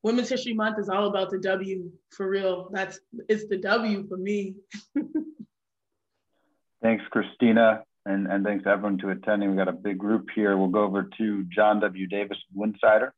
Women's 0.02 0.28
History 0.28 0.54
Month 0.54 0.78
is 0.78 0.88
all 0.88 1.06
about 1.06 1.30
the 1.30 1.38
W 1.38 1.90
for 2.10 2.28
real. 2.28 2.68
That's 2.72 2.98
it's 3.28 3.46
the 3.48 3.56
W 3.58 4.06
for 4.08 4.16
me. 4.16 4.56
thanks, 6.82 7.04
Christina, 7.10 7.84
and, 8.04 8.26
and 8.26 8.44
thanks 8.44 8.64
everyone 8.66 8.98
to 8.98 9.10
attending. 9.10 9.50
We 9.50 9.56
got 9.56 9.68
a 9.68 9.72
big 9.72 9.98
group 9.98 10.28
here. 10.34 10.56
We'll 10.58 10.68
go 10.68 10.82
over 10.82 11.08
to 11.18 11.44
John 11.44 11.80
W. 11.80 12.06
Davis, 12.06 12.38
WInsidr. 12.56 13.10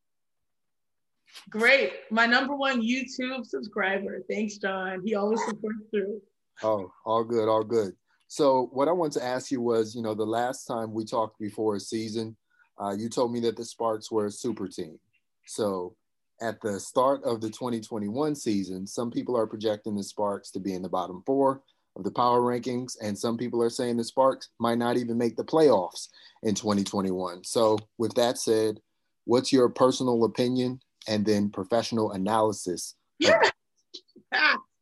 Great. 1.50 1.92
My 2.10 2.26
number 2.26 2.54
one 2.54 2.82
YouTube 2.82 3.46
subscriber. 3.46 4.22
Thanks, 4.28 4.58
John. 4.58 5.02
He 5.04 5.14
always 5.14 5.44
supports 5.44 5.78
through. 5.90 6.20
Oh, 6.62 6.90
all 7.04 7.24
good, 7.24 7.48
all 7.48 7.64
good. 7.64 7.92
So 8.28 8.70
what 8.72 8.88
I 8.88 8.92
wanted 8.92 9.20
to 9.20 9.24
ask 9.24 9.50
you 9.50 9.60
was, 9.60 9.94
you 9.94 10.02
know, 10.02 10.14
the 10.14 10.24
last 10.24 10.64
time 10.64 10.92
we 10.92 11.04
talked 11.04 11.38
before 11.38 11.76
a 11.76 11.80
season, 11.80 12.36
uh, 12.78 12.94
you 12.96 13.08
told 13.08 13.32
me 13.32 13.40
that 13.40 13.56
the 13.56 13.64
Sparks 13.64 14.10
were 14.10 14.26
a 14.26 14.30
super 14.30 14.66
team. 14.66 14.98
So 15.46 15.94
at 16.40 16.60
the 16.60 16.80
start 16.80 17.22
of 17.24 17.40
the 17.40 17.48
2021 17.48 18.34
season, 18.34 18.86
some 18.86 19.10
people 19.10 19.36
are 19.36 19.46
projecting 19.46 19.94
the 19.94 20.02
Sparks 20.02 20.50
to 20.52 20.60
be 20.60 20.74
in 20.74 20.82
the 20.82 20.88
bottom 20.88 21.22
four 21.24 21.62
of 21.96 22.04
the 22.04 22.10
power 22.10 22.40
rankings, 22.40 22.96
and 23.00 23.18
some 23.18 23.38
people 23.38 23.62
are 23.62 23.70
saying 23.70 23.96
the 23.96 24.04
Sparks 24.04 24.50
might 24.58 24.76
not 24.76 24.98
even 24.98 25.16
make 25.16 25.36
the 25.36 25.44
playoffs 25.44 26.08
in 26.42 26.54
2021. 26.54 27.42
So, 27.44 27.78
with 27.96 28.14
that 28.14 28.36
said, 28.36 28.80
what's 29.24 29.52
your 29.52 29.70
personal 29.70 30.24
opinion 30.24 30.80
and 31.08 31.24
then 31.24 31.50
professional 31.50 32.12
analysis? 32.12 32.94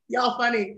Y'all 0.08 0.36
funny. 0.38 0.76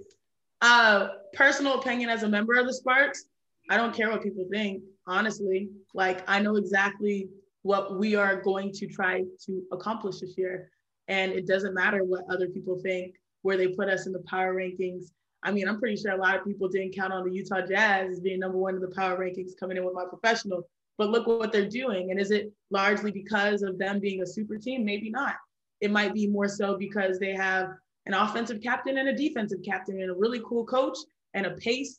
Uh, 0.63 1.09
personal 1.35 1.79
opinion 1.79 2.09
as 2.09 2.23
a 2.23 2.29
member 2.29 2.55
of 2.55 2.67
the 2.67 2.73
Sparks, 2.73 3.25
I 3.69 3.77
don't 3.77 3.95
care 3.95 4.11
what 4.11 4.23
people 4.23 4.47
think, 4.51 4.83
honestly. 5.07 5.69
Like, 5.95 6.23
I 6.29 6.41
know 6.41 6.57
exactly 6.57 7.29
what 7.63 7.99
we 7.99 8.15
are 8.15 8.41
going 8.41 8.73
to 8.73 8.87
try 8.87 9.25
to 9.45 9.63
accomplish 9.73 10.21
this 10.21 10.39
year. 10.39 10.71
And 11.09 11.33
it 11.33 11.47
doesn't 11.47 11.75
matter 11.75 12.05
what 12.05 12.25
other 12.31 12.49
people 12.49 12.79
think, 12.83 13.17
where 13.43 13.57
they 13.57 13.69
put 13.69 13.89
us 13.89 14.07
in 14.07 14.13
the 14.13 14.23
power 14.29 14.55
rankings. 14.55 15.11
I 15.43 15.53
mean, 15.53 15.69
I'm 15.69 15.79
pretty 15.79 15.97
sure 15.97 16.13
a 16.13 16.17
lot 16.17 16.37
of 16.37 16.45
people 16.45 16.69
didn't 16.69 16.95
count 16.95 17.13
on 17.13 17.25
the 17.25 17.33
Utah 17.33 17.67
Jazz 17.67 18.21
being 18.21 18.41
number 18.41 18.59
one 18.59 18.75
in 18.75 18.81
the 18.81 18.95
power 18.95 19.19
rankings 19.19 19.53
coming 19.59 19.77
in 19.77 19.85
with 19.85 19.95
my 19.95 20.05
professional. 20.09 20.69
But 20.99 21.11
look 21.11 21.27
what 21.27 21.53
they're 21.53 21.69
doing. 21.69 22.11
And 22.11 22.19
is 22.19 22.31
it 22.31 22.53
largely 22.71 23.11
because 23.11 23.63
of 23.63 23.79
them 23.79 24.01
being 24.01 24.23
a 24.23 24.27
super 24.27 24.57
team? 24.57 24.85
Maybe 24.85 25.11
not. 25.11 25.35
It 25.81 25.91
might 25.91 26.15
be 26.15 26.27
more 26.27 26.49
so 26.49 26.77
because 26.79 27.19
they 27.19 27.35
have 27.35 27.69
an 28.07 28.15
offensive 28.15 28.63
captain 28.63 28.99
and 28.99 29.09
a 29.09 29.17
defensive 29.17 29.59
captain 29.65 30.01
and 30.01 30.11
a 30.11 30.15
really 30.15 30.41
cool 30.49 30.65
coach 30.65 30.97
and 31.35 31.45
a 31.47 31.51
pace 31.53 31.99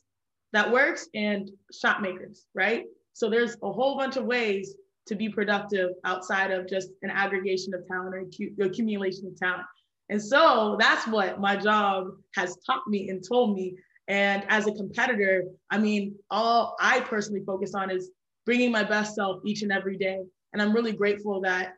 that 0.52 0.70
works 0.70 1.08
and 1.14 1.50
shot 1.72 2.02
makers, 2.02 2.46
right? 2.54 2.84
So 3.12 3.28
there's 3.28 3.56
a 3.62 3.70
whole 3.70 3.96
bunch 3.96 4.16
of 4.16 4.24
ways 4.24 4.74
to 5.06 5.14
be 5.14 5.28
productive 5.28 5.90
outside 6.04 6.50
of 6.50 6.68
just 6.68 6.90
an 7.02 7.10
aggregation 7.10 7.74
of 7.74 7.86
talent 7.86 8.14
or 8.14 8.64
accumulation 8.64 9.26
of 9.26 9.36
talent. 9.36 9.66
And 10.10 10.22
so 10.22 10.76
that's 10.78 11.06
what 11.06 11.40
my 11.40 11.56
job 11.56 12.08
has 12.36 12.56
taught 12.66 12.86
me 12.86 13.10
and 13.10 13.22
told 13.26 13.54
me. 13.54 13.76
And 14.08 14.44
as 14.48 14.66
a 14.66 14.72
competitor, 14.72 15.44
I 15.70 15.78
mean, 15.78 16.14
all 16.30 16.76
I 16.80 17.00
personally 17.00 17.42
focus 17.44 17.74
on 17.74 17.90
is 17.90 18.10
bringing 18.48 18.72
my 18.72 18.82
best 18.82 19.14
self 19.14 19.42
each 19.44 19.60
and 19.60 19.70
every 19.70 19.98
day. 19.98 20.22
And 20.54 20.62
I'm 20.62 20.72
really 20.72 20.92
grateful 20.92 21.42
that 21.42 21.74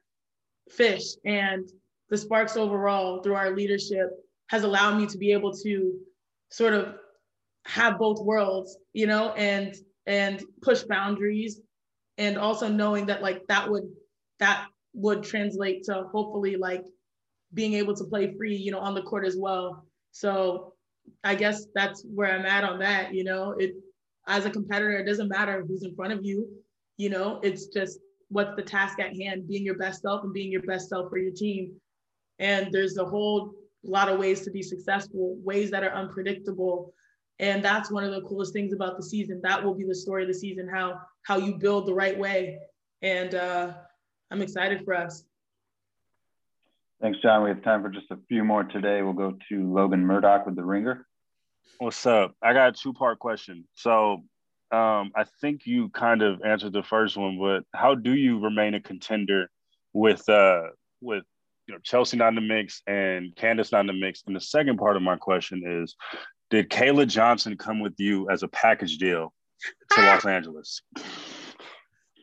Fish 0.70 1.02
and 1.24 1.68
the 2.10 2.16
Sparks 2.16 2.56
overall, 2.56 3.20
through 3.24 3.34
our 3.34 3.56
leadership, 3.56 4.10
has 4.50 4.62
allowed 4.62 4.96
me 4.96 5.04
to 5.06 5.18
be 5.18 5.32
able 5.32 5.52
to 5.52 5.98
sort 6.52 6.72
of 6.72 6.94
have 7.66 7.98
both 7.98 8.22
worlds, 8.22 8.78
you 8.92 9.08
know, 9.08 9.32
and 9.32 9.74
and 10.06 10.44
push 10.62 10.84
boundaries 10.84 11.60
and 12.18 12.38
also 12.38 12.68
knowing 12.68 13.04
that 13.06 13.20
like 13.20 13.44
that 13.48 13.68
would 13.68 13.88
that 14.38 14.68
would 14.94 15.24
translate 15.24 15.82
to 15.84 16.04
hopefully 16.12 16.54
like 16.54 16.84
being 17.52 17.74
able 17.74 17.96
to 17.96 18.04
play 18.04 18.32
free 18.36 18.54
you 18.54 18.70
know 18.70 18.78
on 18.78 18.94
the 18.94 19.02
court 19.02 19.26
as 19.26 19.36
well 19.36 19.84
so 20.10 20.72
i 21.22 21.34
guess 21.34 21.66
that's 21.74 22.02
where 22.14 22.32
i'm 22.32 22.46
at 22.46 22.64
on 22.64 22.78
that 22.78 23.14
you 23.14 23.22
know 23.22 23.54
it 23.58 23.74
as 24.30 24.46
a 24.46 24.50
competitor 24.50 24.96
it 24.96 25.04
doesn't 25.04 25.28
matter 25.28 25.64
who's 25.66 25.82
in 25.82 25.94
front 25.94 26.12
of 26.12 26.24
you 26.24 26.48
you 26.96 27.10
know 27.10 27.40
it's 27.42 27.66
just 27.66 27.98
what's 28.30 28.54
the 28.56 28.62
task 28.62 28.98
at 29.00 29.14
hand 29.14 29.46
being 29.46 29.64
your 29.64 29.76
best 29.76 30.02
self 30.02 30.24
and 30.24 30.32
being 30.32 30.50
your 30.50 30.62
best 30.62 30.88
self 30.88 31.10
for 31.10 31.18
your 31.18 31.32
team. 31.32 31.72
And 32.38 32.72
there's 32.72 32.96
a 32.96 33.04
whole 33.04 33.52
lot 33.82 34.08
of 34.08 34.18
ways 34.18 34.42
to 34.42 34.50
be 34.50 34.62
successful 34.62 35.36
ways 35.42 35.70
that 35.72 35.82
are 35.82 35.92
unpredictable. 35.92 36.94
And 37.38 37.62
that's 37.62 37.90
one 37.90 38.04
of 38.04 38.12
the 38.12 38.22
coolest 38.22 38.52
things 38.52 38.72
about 38.72 38.96
the 38.96 39.02
season. 39.02 39.40
That 39.42 39.62
will 39.62 39.74
be 39.74 39.84
the 39.84 39.94
story 39.94 40.22
of 40.22 40.28
the 40.28 40.34
season 40.34 40.68
how 40.72 41.00
how 41.24 41.36
you 41.36 41.58
build 41.58 41.86
the 41.86 41.94
right 41.94 42.18
way. 42.18 42.58
And 43.02 43.34
uh, 43.34 43.72
i'm 44.30 44.42
excited 44.42 44.84
for 44.84 44.94
us. 44.94 45.24
Thanks 47.00 47.18
john. 47.20 47.42
We 47.42 47.48
have 47.48 47.62
time 47.62 47.82
for 47.82 47.88
just 47.88 48.10
a 48.10 48.18
few 48.28 48.44
more 48.44 48.64
today. 48.64 49.02
We'll 49.02 49.12
go 49.12 49.36
to 49.48 49.72
logan 49.72 50.06
murdock 50.06 50.46
with 50.46 50.54
the 50.54 50.64
ringer 50.64 51.06
what's 51.78 52.04
up 52.06 52.34
i 52.42 52.52
got 52.52 52.68
a 52.68 52.72
two 52.72 52.92
part 52.92 53.18
question 53.18 53.64
so 53.74 54.22
um, 54.72 55.10
i 55.16 55.24
think 55.40 55.66
you 55.66 55.88
kind 55.90 56.22
of 56.22 56.42
answered 56.42 56.72
the 56.72 56.82
first 56.82 57.16
one 57.16 57.38
but 57.38 57.64
how 57.74 57.94
do 57.94 58.14
you 58.14 58.38
remain 58.38 58.74
a 58.74 58.80
contender 58.80 59.50
with 59.92 60.28
uh, 60.28 60.62
with 61.00 61.24
you 61.70 61.76
know, 61.76 61.80
Chelsea 61.84 62.16
not 62.16 62.30
in 62.30 62.34
the 62.34 62.40
mix 62.40 62.82
and 62.88 63.34
Candace 63.36 63.70
not 63.70 63.82
in 63.82 63.86
the 63.86 63.92
mix. 63.92 64.24
And 64.26 64.34
the 64.34 64.40
second 64.40 64.76
part 64.76 64.96
of 64.96 65.02
my 65.02 65.14
question 65.14 65.62
is, 65.64 65.94
did 66.50 66.68
Kayla 66.68 67.06
Johnson 67.06 67.56
come 67.56 67.78
with 67.78 67.94
you 67.98 68.28
as 68.28 68.42
a 68.42 68.48
package 68.48 68.98
deal 68.98 69.32
to 69.92 70.00
Los 70.00 70.26
Angeles? 70.26 70.82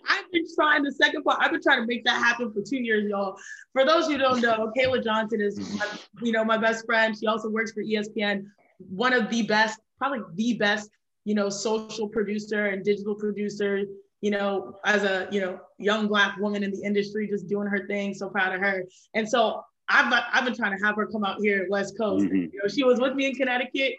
I've 0.10 0.30
been 0.34 0.46
trying 0.54 0.84
the 0.84 0.92
second 0.92 1.24
part. 1.24 1.38
I've 1.42 1.52
been 1.52 1.62
trying 1.62 1.80
to 1.80 1.88
make 1.88 2.04
that 2.04 2.22
happen 2.22 2.52
for 2.52 2.62
two 2.62 2.78
years, 2.78 3.10
y'all. 3.10 3.38
For 3.72 3.86
those 3.86 4.08
who 4.08 4.18
don't 4.18 4.42
know, 4.42 4.70
Kayla 4.78 5.02
Johnson 5.02 5.40
is, 5.40 5.58
my, 5.80 5.86
you 6.22 6.34
know, 6.34 6.44
my 6.44 6.58
best 6.58 6.86
friend. 6.86 7.18
She 7.18 7.26
also 7.28 7.50
works 7.50 7.72
for 7.72 7.82
ESPN. 7.82 8.48
One 8.80 9.14
of 9.14 9.30
the 9.30 9.44
best, 9.44 9.80
probably 9.98 10.20
the 10.36 10.54
best, 10.58 10.90
you 11.26 11.36
know, 11.36 11.50
social 11.50 12.08
producer 12.08 12.68
and 12.68 12.84
digital 12.84 13.16
producer. 13.16 13.84
You 14.22 14.32
know, 14.32 14.80
as 14.84 15.04
a 15.04 15.28
you 15.32 15.40
know 15.42 15.60
young 15.78 16.08
black 16.08 16.38
woman 16.38 16.64
in 16.64 16.72
the 16.72 16.82
industry, 16.84 17.28
just 17.28 17.48
doing 17.48 17.68
her 17.68 17.86
thing. 17.86 18.14
So 18.16 18.30
proud 18.30 18.56
of 18.56 18.62
her. 18.62 18.84
And 19.14 19.30
so 19.30 19.62
I've 19.90 20.12
I've 20.34 20.44
been 20.44 20.56
trying 20.56 20.78
to 20.78 20.84
have 20.84 20.96
her 20.96 21.06
come 21.06 21.24
out 21.24 21.38
here 21.40 21.64
at 21.64 21.70
West 21.70 21.96
Coast. 21.98 22.26
Mm-hmm. 22.26 22.36
You 22.36 22.60
know, 22.64 22.68
she 22.68 22.84
was 22.84 23.00
with 23.00 23.14
me 23.14 23.28
in 23.28 23.36
Connecticut 23.36 23.94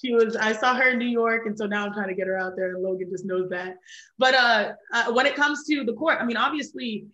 she 0.00 0.12
was 0.12 0.36
i 0.36 0.52
saw 0.52 0.74
her 0.74 0.90
in 0.90 0.98
new 0.98 1.06
york 1.06 1.46
and 1.46 1.56
so 1.56 1.66
now 1.66 1.86
i'm 1.86 1.92
trying 1.92 2.08
to 2.08 2.14
get 2.14 2.26
her 2.26 2.38
out 2.38 2.54
there 2.56 2.74
and 2.74 2.82
logan 2.82 3.08
just 3.10 3.24
knows 3.24 3.48
that 3.48 3.76
but 4.18 4.34
uh, 4.34 4.72
uh, 4.92 5.12
when 5.12 5.26
it 5.26 5.34
comes 5.34 5.64
to 5.64 5.84
the 5.84 5.92
court 5.94 6.18
i 6.20 6.24
mean 6.24 6.36
obviously 6.36 7.06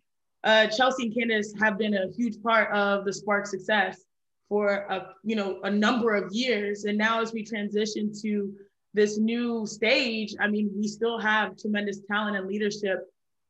uh, 0.45 0.67
chelsea 0.69 1.05
and 1.05 1.15
candace 1.15 1.55
have 1.59 1.79
been 1.79 1.95
a 1.95 2.09
huge 2.17 2.43
part 2.43 2.71
of 2.73 3.05
the 3.05 3.13
spark 3.13 3.47
success 3.47 4.03
for 4.49 4.87
a 4.91 5.15
you 5.25 5.37
know 5.37 5.61
a 5.65 5.71
number 5.71 6.15
of 6.15 6.33
years 6.33 6.85
and 6.85 6.97
now 6.97 7.21
as 7.21 7.33
we 7.33 7.43
transition 7.45 8.13
to 8.23 8.53
this 8.95 9.19
new 9.19 9.67
stage 9.67 10.35
i 10.41 10.47
mean 10.47 10.71
we 10.77 10.87
still 10.87 11.19
have 11.19 11.57
tremendous 11.59 12.01
talent 12.11 12.37
and 12.37 12.47
leadership 12.47 13.01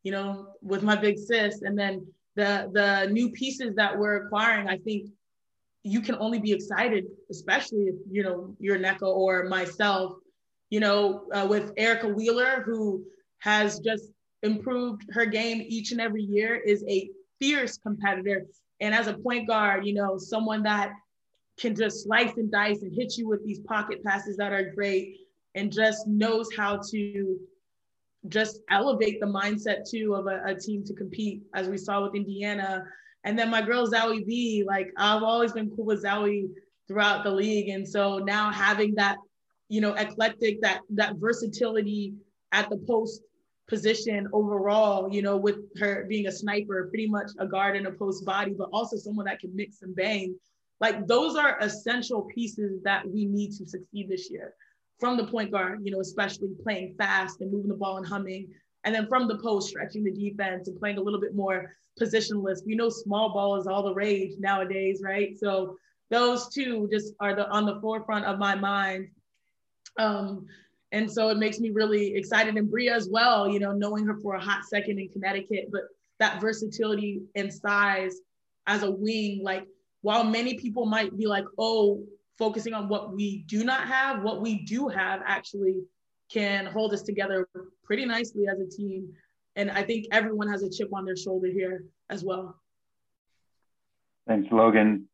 you 0.02 0.12
know 0.12 0.48
with 0.62 0.82
my 0.82 0.96
big 0.96 1.18
sis 1.18 1.62
and 1.62 1.78
then 1.78 2.04
the 2.34 2.70
the 2.72 3.10
new 3.12 3.30
pieces 3.30 3.74
that 3.74 3.96
we're 3.96 4.26
acquiring 4.26 4.68
i 4.68 4.76
think 4.78 5.06
you 5.86 6.00
can 6.00 6.16
only 6.16 6.40
be 6.40 6.50
excited, 6.50 7.06
especially 7.30 7.84
if 7.84 7.94
you 8.10 8.24
know 8.24 8.56
you're 8.58 8.76
Nneka 8.76 9.02
or 9.02 9.44
myself, 9.44 10.14
you 10.68 10.80
know, 10.80 11.28
uh, 11.32 11.46
with 11.48 11.72
Erica 11.76 12.08
Wheeler, 12.08 12.62
who 12.66 13.04
has 13.38 13.78
just 13.78 14.10
improved 14.42 15.02
her 15.12 15.26
game 15.26 15.62
each 15.64 15.92
and 15.92 16.00
every 16.00 16.24
year, 16.24 16.56
is 16.56 16.84
a 16.88 17.08
fierce 17.38 17.78
competitor. 17.78 18.46
And 18.80 18.94
as 18.94 19.06
a 19.06 19.14
point 19.14 19.46
guard, 19.46 19.86
you 19.86 19.94
know, 19.94 20.18
someone 20.18 20.62
that 20.64 20.92
can 21.58 21.74
just 21.74 22.04
slice 22.04 22.36
and 22.36 22.50
dice 22.50 22.82
and 22.82 22.94
hit 22.94 23.16
you 23.16 23.28
with 23.28 23.44
these 23.44 23.60
pocket 23.60 24.02
passes 24.04 24.36
that 24.36 24.52
are 24.52 24.70
great 24.74 25.20
and 25.54 25.72
just 25.72 26.06
knows 26.06 26.48
how 26.54 26.80
to 26.90 27.38
just 28.28 28.60
elevate 28.70 29.20
the 29.20 29.26
mindset 29.26 29.88
too 29.88 30.14
of 30.14 30.26
a, 30.26 30.42
a 30.44 30.54
team 30.54 30.84
to 30.84 30.94
compete, 30.94 31.42
as 31.54 31.68
we 31.68 31.78
saw 31.78 32.02
with 32.02 32.14
Indiana. 32.14 32.84
And 33.24 33.38
then 33.38 33.50
my 33.50 33.62
girl 33.62 33.90
Zahui 33.90 34.26
B, 34.26 34.64
like 34.66 34.92
I've 34.96 35.22
always 35.22 35.52
been 35.52 35.70
cool 35.70 35.86
with 35.86 36.04
Zahui 36.04 36.48
throughout 36.86 37.24
the 37.24 37.30
league. 37.30 37.68
And 37.70 37.88
so 37.88 38.18
now 38.18 38.50
having 38.50 38.94
that, 38.96 39.16
you 39.68 39.80
know, 39.80 39.94
eclectic, 39.94 40.60
that 40.60 40.80
that 40.90 41.16
versatility 41.16 42.14
at 42.52 42.68
the 42.68 42.76
post 42.76 43.22
position 43.68 44.28
overall, 44.32 45.12
you 45.12 45.22
know, 45.22 45.36
with 45.36 45.56
her 45.78 46.06
being 46.08 46.26
a 46.26 46.32
sniper, 46.32 46.86
pretty 46.88 47.08
much 47.08 47.30
a 47.38 47.46
guard 47.46 47.76
and 47.76 47.86
a 47.86 47.92
post 47.92 48.24
body, 48.24 48.54
but 48.56 48.68
also 48.72 48.96
someone 48.96 49.26
that 49.26 49.40
can 49.40 49.54
mix 49.54 49.82
and 49.82 49.94
bang. 49.94 50.34
Like 50.80 51.06
those 51.06 51.36
are 51.36 51.58
essential 51.60 52.22
pieces 52.34 52.82
that 52.84 53.08
we 53.08 53.24
need 53.24 53.52
to 53.56 53.66
succeed 53.66 54.08
this 54.08 54.30
year. 54.30 54.54
From 55.00 55.16
the 55.16 55.26
point 55.26 55.50
guard, 55.50 55.80
you 55.84 55.90
know, 55.90 56.00
especially 56.00 56.50
playing 56.62 56.94
fast 56.96 57.40
and 57.40 57.52
moving 57.52 57.68
the 57.68 57.76
ball 57.76 57.98
and 57.98 58.06
humming. 58.06 58.48
And 58.84 58.94
then 58.94 59.08
from 59.08 59.26
the 59.26 59.38
post, 59.38 59.68
stretching 59.68 60.04
the 60.04 60.12
defense 60.12 60.68
and 60.68 60.78
playing 60.78 60.98
a 60.98 61.02
little 61.02 61.20
bit 61.20 61.34
more 61.34 61.74
positionless. 62.00 62.64
We 62.64 62.76
know 62.76 62.88
small 62.88 63.32
ball 63.32 63.56
is 63.56 63.66
all 63.66 63.82
the 63.82 63.94
rage 63.94 64.34
nowadays, 64.38 65.00
right? 65.02 65.36
So 65.36 65.76
those 66.10 66.48
two 66.48 66.88
just 66.90 67.14
are 67.20 67.34
the 67.34 67.48
on 67.50 67.66
the 67.66 67.80
forefront 67.80 68.26
of 68.26 68.38
my 68.38 68.54
mind. 68.54 69.08
Um, 69.98 70.46
and 70.96 71.12
so 71.12 71.28
it 71.28 71.36
makes 71.36 71.60
me 71.60 71.68
really 71.68 72.14
excited. 72.14 72.56
And 72.56 72.70
Bria 72.70 72.94
as 72.94 73.06
well, 73.10 73.46
you 73.46 73.60
know, 73.60 73.72
knowing 73.72 74.06
her 74.06 74.16
for 74.22 74.34
a 74.34 74.40
hot 74.40 74.64
second 74.64 74.98
in 74.98 75.10
Connecticut, 75.10 75.68
but 75.70 75.82
that 76.18 76.40
versatility 76.40 77.20
and 77.34 77.52
size 77.52 78.14
as 78.66 78.82
a 78.82 78.90
wing, 78.90 79.40
like 79.42 79.66
while 80.00 80.24
many 80.24 80.54
people 80.54 80.86
might 80.86 81.14
be 81.14 81.26
like, 81.26 81.44
oh, 81.58 82.02
focusing 82.38 82.72
on 82.72 82.88
what 82.88 83.14
we 83.14 83.44
do 83.46 83.62
not 83.62 83.86
have, 83.86 84.22
what 84.22 84.40
we 84.40 84.64
do 84.64 84.88
have 84.88 85.20
actually 85.26 85.82
can 86.32 86.64
hold 86.64 86.94
us 86.94 87.02
together 87.02 87.46
pretty 87.84 88.06
nicely 88.06 88.46
as 88.50 88.58
a 88.58 88.66
team. 88.66 89.12
And 89.54 89.70
I 89.70 89.82
think 89.82 90.06
everyone 90.12 90.48
has 90.48 90.62
a 90.62 90.70
chip 90.70 90.88
on 90.94 91.04
their 91.04 91.16
shoulder 91.16 91.48
here 91.48 91.84
as 92.08 92.24
well. 92.24 92.56
Thanks, 94.26 94.48
Logan. 94.50 95.08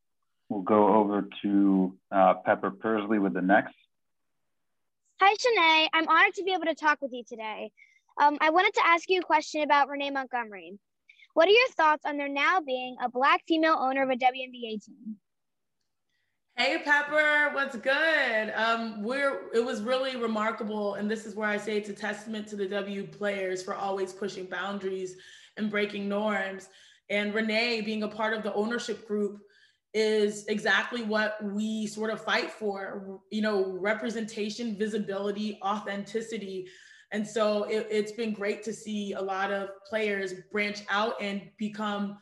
We'll 0.49 0.63
go 0.63 0.95
over 0.95 1.29
to 1.43 1.99
uh, 2.13 2.35
Pepper 2.47 2.71
Persley 2.71 3.21
with 3.21 3.35
the 3.35 3.43
next. 3.43 3.75
Hi, 5.25 5.37
Chiney. 5.37 5.89
I'm 5.93 6.09
honored 6.09 6.35
to 6.35 6.43
be 6.43 6.53
able 6.53 6.65
to 6.65 6.75
talk 6.75 7.01
with 7.01 7.13
you 7.13 7.23
today. 7.23 7.71
Um, 8.21 8.39
I 8.41 8.51
wanted 8.51 8.75
to 8.75 8.85
ask 8.85 9.09
you 9.09 9.21
a 9.21 9.23
question 9.23 9.63
about 9.63 9.89
Renee 9.89 10.11
Montgomery. 10.11 10.77
What 11.35 11.47
are 11.47 11.53
your 11.53 11.69
thoughts 11.77 12.05
on 12.05 12.17
there 12.17 12.29
now 12.29 12.61
being 12.61 12.97
a 13.01 13.09
Black 13.09 13.41
female 13.47 13.77
owner 13.79 14.03
of 14.03 14.11
a 14.11 14.17
WNBA 14.17 14.85
team? 14.85 15.19
Hey 16.57 16.83
Pepper, 16.85 17.55
what's 17.55 17.77
good? 17.77 18.53
Um, 18.57 19.05
we're 19.05 19.49
it 19.55 19.65
was 19.65 19.81
really 19.81 20.17
remarkable, 20.17 20.95
and 20.95 21.09
this 21.09 21.25
is 21.25 21.37
where 21.37 21.49
I 21.49 21.57
say 21.57 21.77
it's 21.77 21.89
a 21.89 21.95
testament 21.95 22.49
to 22.49 22.57
the 22.57 22.67
W 22.67 23.07
players 23.07 23.63
for 23.63 23.77
always 23.77 24.13
pushing 24.13 24.47
boundaries 24.47 25.15
and 25.57 25.71
breaking 25.71 26.09
norms. 26.09 26.69
And 27.11 27.33
Renee 27.33 27.81
being 27.83 28.03
a 28.03 28.09
part 28.09 28.35
of 28.35 28.43
the 28.43 28.53
ownership 28.55 29.07
group 29.07 29.39
is 29.95 30.47
exactly 30.47 31.03
what 31.03 31.37
we 31.43 31.87
sort 31.87 32.11
of 32.11 32.23
fight 32.23 32.51
for 32.51 33.21
you 33.31 33.43
know 33.43 33.77
representation 33.79 34.77
visibility 34.77 35.59
authenticity. 35.63 36.67
And 37.13 37.27
so 37.27 37.65
it, 37.65 37.87
it's 37.91 38.13
been 38.13 38.33
great 38.33 38.63
to 38.63 38.73
see 38.73 39.13
a 39.13 39.21
lot 39.21 39.53
of 39.53 39.69
players 39.87 40.33
branch 40.51 40.81
out 40.89 41.15
and 41.21 41.43
become 41.59 42.17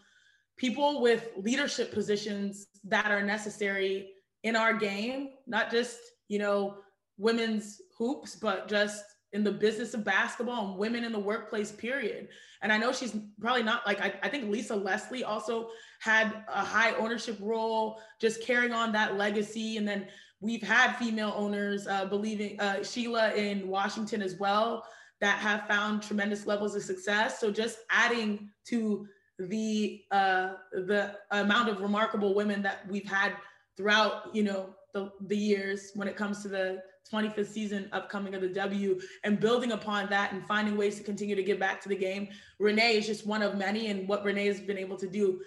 people 0.57 1.01
with 1.01 1.29
leadership 1.37 1.93
positions 1.93 2.67
that 2.85 3.07
are 3.11 3.23
necessary 3.23 4.11
in 4.43 4.57
our 4.57 4.75
game 4.75 5.31
not 5.47 5.71
just 5.71 5.99
you 6.29 6.39
know 6.39 6.77
women's 7.19 7.81
hoops 7.99 8.37
but 8.37 8.69
just 8.69 9.05
in 9.33 9.45
the 9.45 9.53
business 9.53 9.95
of 9.95 10.05
basketball 10.05 10.71
and 10.71 10.79
women 10.79 11.05
in 11.05 11.13
the 11.13 11.19
workplace 11.19 11.71
period. 11.71 12.29
And 12.63 12.73
i 12.73 12.77
know 12.77 12.93
she's 12.93 13.17
probably 13.41 13.63
not 13.63 13.87
like 13.87 14.01
i, 14.01 14.13
I 14.23 14.29
think 14.29 14.51
lisa 14.51 14.77
leslie 14.77 15.25
also 15.25 15.71
had 16.01 16.45
a 16.49 16.65
high 16.65 16.93
ownership 16.95 17.37
role, 17.41 18.01
just 18.19 18.43
carrying 18.43 18.73
on 18.73 18.91
that 18.93 19.17
legacy. 19.17 19.77
And 19.77 19.87
then 19.87 20.07
we've 20.41 20.63
had 20.63 20.95
female 20.95 21.35
owners, 21.37 21.87
uh, 21.87 22.07
believing 22.07 22.59
uh, 22.59 22.83
Sheila 22.83 23.33
in 23.35 23.69
Washington 23.69 24.23
as 24.23 24.37
well, 24.37 24.85
that 25.21 25.39
have 25.39 25.69
found 25.69 26.03
tremendous 26.03 26.47
levels 26.47 26.75
of 26.75 26.83
success. 26.83 27.39
So 27.39 27.51
just 27.51 27.81
adding 27.91 28.49
to 28.69 29.07
the 29.39 30.03
uh, 30.11 30.55
the 30.73 31.17
amount 31.31 31.69
of 31.69 31.81
remarkable 31.81 32.35
women 32.35 32.63
that 32.63 32.89
we've 32.89 33.09
had 33.09 33.35
throughout, 33.77 34.35
you 34.35 34.43
know, 34.43 34.75
the, 34.95 35.13
the 35.27 35.37
years 35.37 35.93
when 35.95 36.09
it 36.09 36.17
comes 36.17 36.43
to 36.43 36.49
the 36.49 36.83
25th 37.13 37.47
season 37.47 37.89
upcoming 37.93 38.35
of 38.35 38.41
the 38.41 38.49
W 38.49 39.01
and 39.25 39.39
building 39.39 39.73
upon 39.73 40.09
that 40.11 40.33
and 40.33 40.47
finding 40.47 40.77
ways 40.77 40.97
to 40.97 41.03
continue 41.03 41.35
to 41.35 41.43
give 41.43 41.59
back 41.59 41.81
to 41.83 41.89
the 41.89 41.97
game. 41.97 42.29
Renee 42.59 42.97
is 42.97 43.07
just 43.07 43.27
one 43.27 43.43
of 43.43 43.57
many, 43.57 43.89
and 43.89 44.09
what 44.09 44.25
Renee 44.25 44.47
has 44.47 44.61
been 44.61 44.79
able 44.79 44.97
to 44.97 45.07
do 45.07 45.41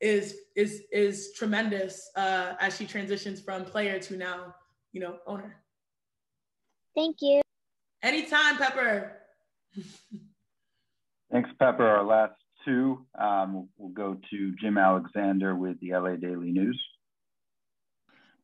is 0.00 0.36
is 0.54 0.82
is 0.92 1.32
tremendous 1.36 2.10
uh, 2.16 2.54
as 2.60 2.76
she 2.76 2.86
transitions 2.86 3.40
from 3.40 3.64
player 3.64 3.98
to 3.98 4.16
now, 4.16 4.54
you 4.92 5.00
know, 5.00 5.18
owner. 5.26 5.56
Thank 6.94 7.16
you. 7.20 7.42
Anytime, 8.02 8.56
Pepper. 8.56 9.18
Thanks, 11.32 11.50
Pepper. 11.58 11.86
Our 11.86 12.04
last 12.04 12.34
two, 12.64 13.04
um, 13.18 13.68
we'll 13.76 13.90
go 13.90 14.16
to 14.30 14.54
Jim 14.60 14.78
Alexander 14.78 15.54
with 15.54 15.78
the 15.80 15.92
LA 15.92 16.16
Daily 16.16 16.52
News. 16.52 16.80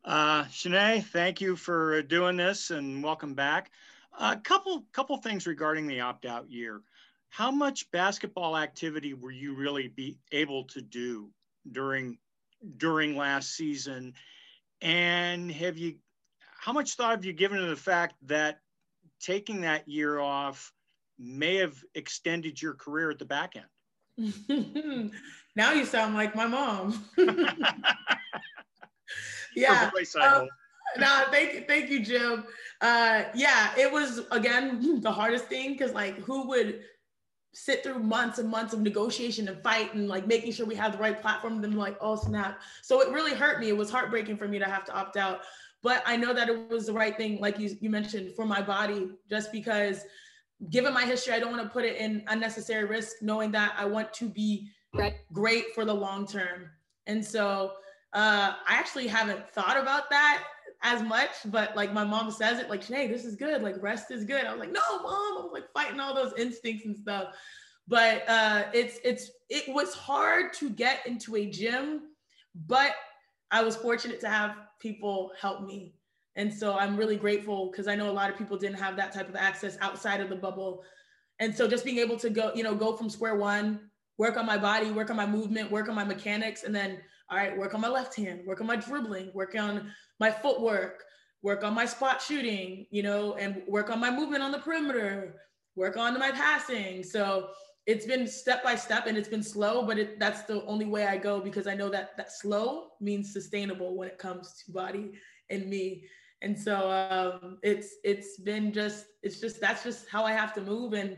Uh, 0.04 0.44
Shanae, 0.46 1.04
thank 1.04 1.40
you 1.40 1.54
for 1.54 2.02
doing 2.02 2.36
this 2.36 2.70
and 2.70 3.04
welcome 3.04 3.34
back. 3.34 3.70
A 4.18 4.24
uh, 4.24 4.36
couple 4.36 4.84
couple 4.92 5.16
things 5.18 5.46
regarding 5.46 5.86
the 5.86 6.00
opt-out 6.00 6.50
year. 6.50 6.82
How 7.28 7.50
much 7.50 7.90
basketball 7.92 8.56
activity 8.58 9.14
were 9.14 9.30
you 9.30 9.54
really 9.54 9.88
be 9.88 10.18
able 10.32 10.64
to 10.64 10.82
do 10.82 11.30
during 11.70 12.18
during 12.76 13.16
last 13.16 13.54
season. 13.56 14.14
And 14.80 15.50
have 15.50 15.78
you 15.78 15.96
how 16.58 16.72
much 16.72 16.94
thought 16.94 17.10
have 17.10 17.24
you 17.24 17.32
given 17.32 17.58
to 17.58 17.66
the 17.66 17.76
fact 17.76 18.14
that 18.22 18.60
taking 19.20 19.62
that 19.62 19.88
year 19.88 20.18
off 20.18 20.72
may 21.18 21.56
have 21.56 21.76
extended 21.94 22.60
your 22.60 22.74
career 22.74 23.10
at 23.10 23.18
the 23.18 23.24
back 23.24 23.54
end? 23.56 25.12
Now 25.54 25.72
you 25.72 25.84
sound 25.84 26.14
like 26.14 26.34
my 26.34 26.46
mom. 26.46 27.04
Yeah 29.54 29.90
um, 30.20 30.48
no, 30.98 31.24
thank 31.30 31.54
you, 31.54 31.64
thank 31.66 31.90
you, 31.90 32.04
Jim. 32.04 32.44
Uh, 32.80 33.24
yeah, 33.34 33.70
it 33.78 33.90
was 33.90 34.22
again 34.30 35.00
the 35.02 35.12
hardest 35.12 35.46
thing 35.46 35.72
because 35.72 35.92
like 35.92 36.18
who 36.18 36.48
would 36.48 36.80
sit 37.54 37.82
through 37.82 37.98
months 37.98 38.38
and 38.38 38.48
months 38.48 38.72
of 38.72 38.80
negotiation 38.80 39.48
and 39.48 39.62
fight 39.62 39.94
and 39.94 40.08
like 40.08 40.26
making 40.26 40.52
sure 40.52 40.64
we 40.64 40.74
have 40.74 40.92
the 40.92 40.98
right 40.98 41.20
platform 41.20 41.54
and 41.54 41.64
then 41.64 41.72
like 41.72 41.96
oh 42.00 42.16
snap. 42.16 42.60
So 42.82 43.00
it 43.00 43.12
really 43.12 43.34
hurt 43.34 43.60
me. 43.60 43.68
It 43.68 43.76
was 43.76 43.90
heartbreaking 43.90 44.36
for 44.36 44.48
me 44.48 44.58
to 44.58 44.64
have 44.64 44.84
to 44.86 44.94
opt 44.94 45.16
out. 45.16 45.40
But 45.82 46.02
i 46.06 46.16
know 46.16 46.32
that 46.32 46.48
it 46.48 46.70
was 46.70 46.86
the 46.86 46.92
right 46.92 47.16
thing 47.16 47.40
like 47.40 47.58
you, 47.58 47.76
you 47.80 47.90
mentioned 47.90 48.34
for 48.34 48.46
my 48.46 48.62
body 48.62 49.10
just 49.28 49.50
because 49.52 50.04
given 50.70 50.94
my 50.94 51.04
history 51.04 51.34
i 51.34 51.40
don't 51.40 51.50
want 51.50 51.62
to 51.62 51.68
put 51.68 51.84
it 51.84 51.96
in 51.96 52.22
unnecessary 52.28 52.84
risk 52.84 53.16
knowing 53.20 53.50
that 53.50 53.74
i 53.76 53.84
want 53.84 54.12
to 54.12 54.28
be 54.28 54.70
great 55.32 55.74
for 55.74 55.84
the 55.84 55.94
long 55.94 56.26
term. 56.26 56.70
And 57.06 57.24
so 57.24 57.72
uh, 58.12 58.54
i 58.68 58.74
actually 58.74 59.08
haven't 59.08 59.48
thought 59.50 59.76
about 59.76 60.08
that 60.10 60.44
as 60.82 61.02
much, 61.02 61.30
but 61.46 61.76
like 61.76 61.92
my 61.92 62.04
mom 62.04 62.30
says 62.30 62.58
it 62.58 62.68
like, 62.68 62.84
hey, 62.84 63.06
this 63.06 63.24
is 63.24 63.36
good. 63.36 63.62
Like 63.62 63.80
rest 63.80 64.10
is 64.10 64.24
good. 64.24 64.44
I 64.44 64.52
was 64.52 64.60
like, 64.60 64.72
no, 64.72 64.80
mom. 65.02 65.38
I 65.38 65.40
was 65.42 65.50
like 65.52 65.72
fighting 65.72 66.00
all 66.00 66.14
those 66.14 66.32
instincts 66.36 66.86
and 66.86 66.96
stuff. 66.96 67.34
But 67.88 68.28
uh, 68.28 68.64
it's 68.72 68.98
it's 69.04 69.30
it 69.48 69.72
was 69.72 69.94
hard 69.94 70.52
to 70.54 70.70
get 70.70 71.06
into 71.06 71.36
a 71.36 71.46
gym, 71.46 72.02
but 72.66 72.92
I 73.50 73.62
was 73.62 73.76
fortunate 73.76 74.20
to 74.20 74.28
have 74.28 74.56
people 74.80 75.32
help 75.40 75.62
me. 75.62 75.94
And 76.36 76.52
so 76.52 76.76
I'm 76.76 76.96
really 76.96 77.16
grateful 77.16 77.70
because 77.70 77.88
I 77.88 77.94
know 77.94 78.10
a 78.10 78.12
lot 78.12 78.30
of 78.30 78.38
people 78.38 78.56
didn't 78.56 78.78
have 78.78 78.96
that 78.96 79.12
type 79.12 79.28
of 79.28 79.36
access 79.36 79.76
outside 79.80 80.20
of 80.20 80.30
the 80.30 80.36
bubble. 80.36 80.82
And 81.38 81.54
so 81.54 81.68
just 81.68 81.84
being 81.84 81.98
able 81.98 82.16
to 82.18 82.30
go, 82.30 82.52
you 82.54 82.62
know, 82.62 82.74
go 82.74 82.96
from 82.96 83.10
square 83.10 83.34
one, 83.34 83.80
work 84.16 84.36
on 84.36 84.46
my 84.46 84.56
body, 84.56 84.90
work 84.90 85.10
on 85.10 85.16
my 85.16 85.26
movement, 85.26 85.70
work 85.70 85.88
on 85.88 85.94
my 85.94 86.04
mechanics, 86.04 86.62
and 86.62 86.74
then 86.74 87.00
all 87.32 87.38
right, 87.38 87.56
work 87.56 87.72
on 87.72 87.80
my 87.80 87.88
left 87.88 88.14
hand, 88.14 88.46
work 88.46 88.60
on 88.60 88.66
my 88.66 88.76
dribbling, 88.76 89.30
work 89.32 89.54
on 89.58 89.90
my 90.20 90.30
footwork, 90.30 91.02
work 91.42 91.64
on 91.64 91.72
my 91.72 91.86
spot 91.86 92.20
shooting, 92.20 92.86
you 92.90 93.02
know, 93.02 93.36
and 93.36 93.62
work 93.66 93.88
on 93.88 93.98
my 93.98 94.10
movement 94.10 94.42
on 94.42 94.52
the 94.52 94.58
perimeter, 94.58 95.36
work 95.74 95.96
on 95.96 96.18
my 96.18 96.30
passing. 96.30 97.02
So 97.02 97.48
it's 97.86 98.04
been 98.04 98.28
step 98.28 98.62
by 98.62 98.74
step 98.74 99.06
and 99.06 99.16
it's 99.16 99.30
been 99.30 99.42
slow, 99.42 99.86
but 99.86 99.98
it, 99.98 100.20
that's 100.20 100.42
the 100.42 100.62
only 100.66 100.84
way 100.84 101.06
I 101.06 101.16
go 101.16 101.40
because 101.40 101.66
I 101.66 101.74
know 101.74 101.88
that 101.88 102.18
that 102.18 102.30
slow 102.30 102.88
means 103.00 103.32
sustainable 103.32 103.96
when 103.96 104.08
it 104.08 104.18
comes 104.18 104.62
to 104.66 104.72
body 104.72 105.12
and 105.48 105.70
me. 105.70 106.04
And 106.42 106.58
so 106.58 106.90
um, 106.90 107.58
it's 107.62 107.94
it's 108.04 108.38
been 108.40 108.74
just 108.74 109.06
it's 109.22 109.40
just 109.40 109.58
that's 109.58 109.82
just 109.82 110.06
how 110.10 110.24
I 110.24 110.32
have 110.32 110.52
to 110.54 110.60
move 110.60 110.92
and 110.92 111.16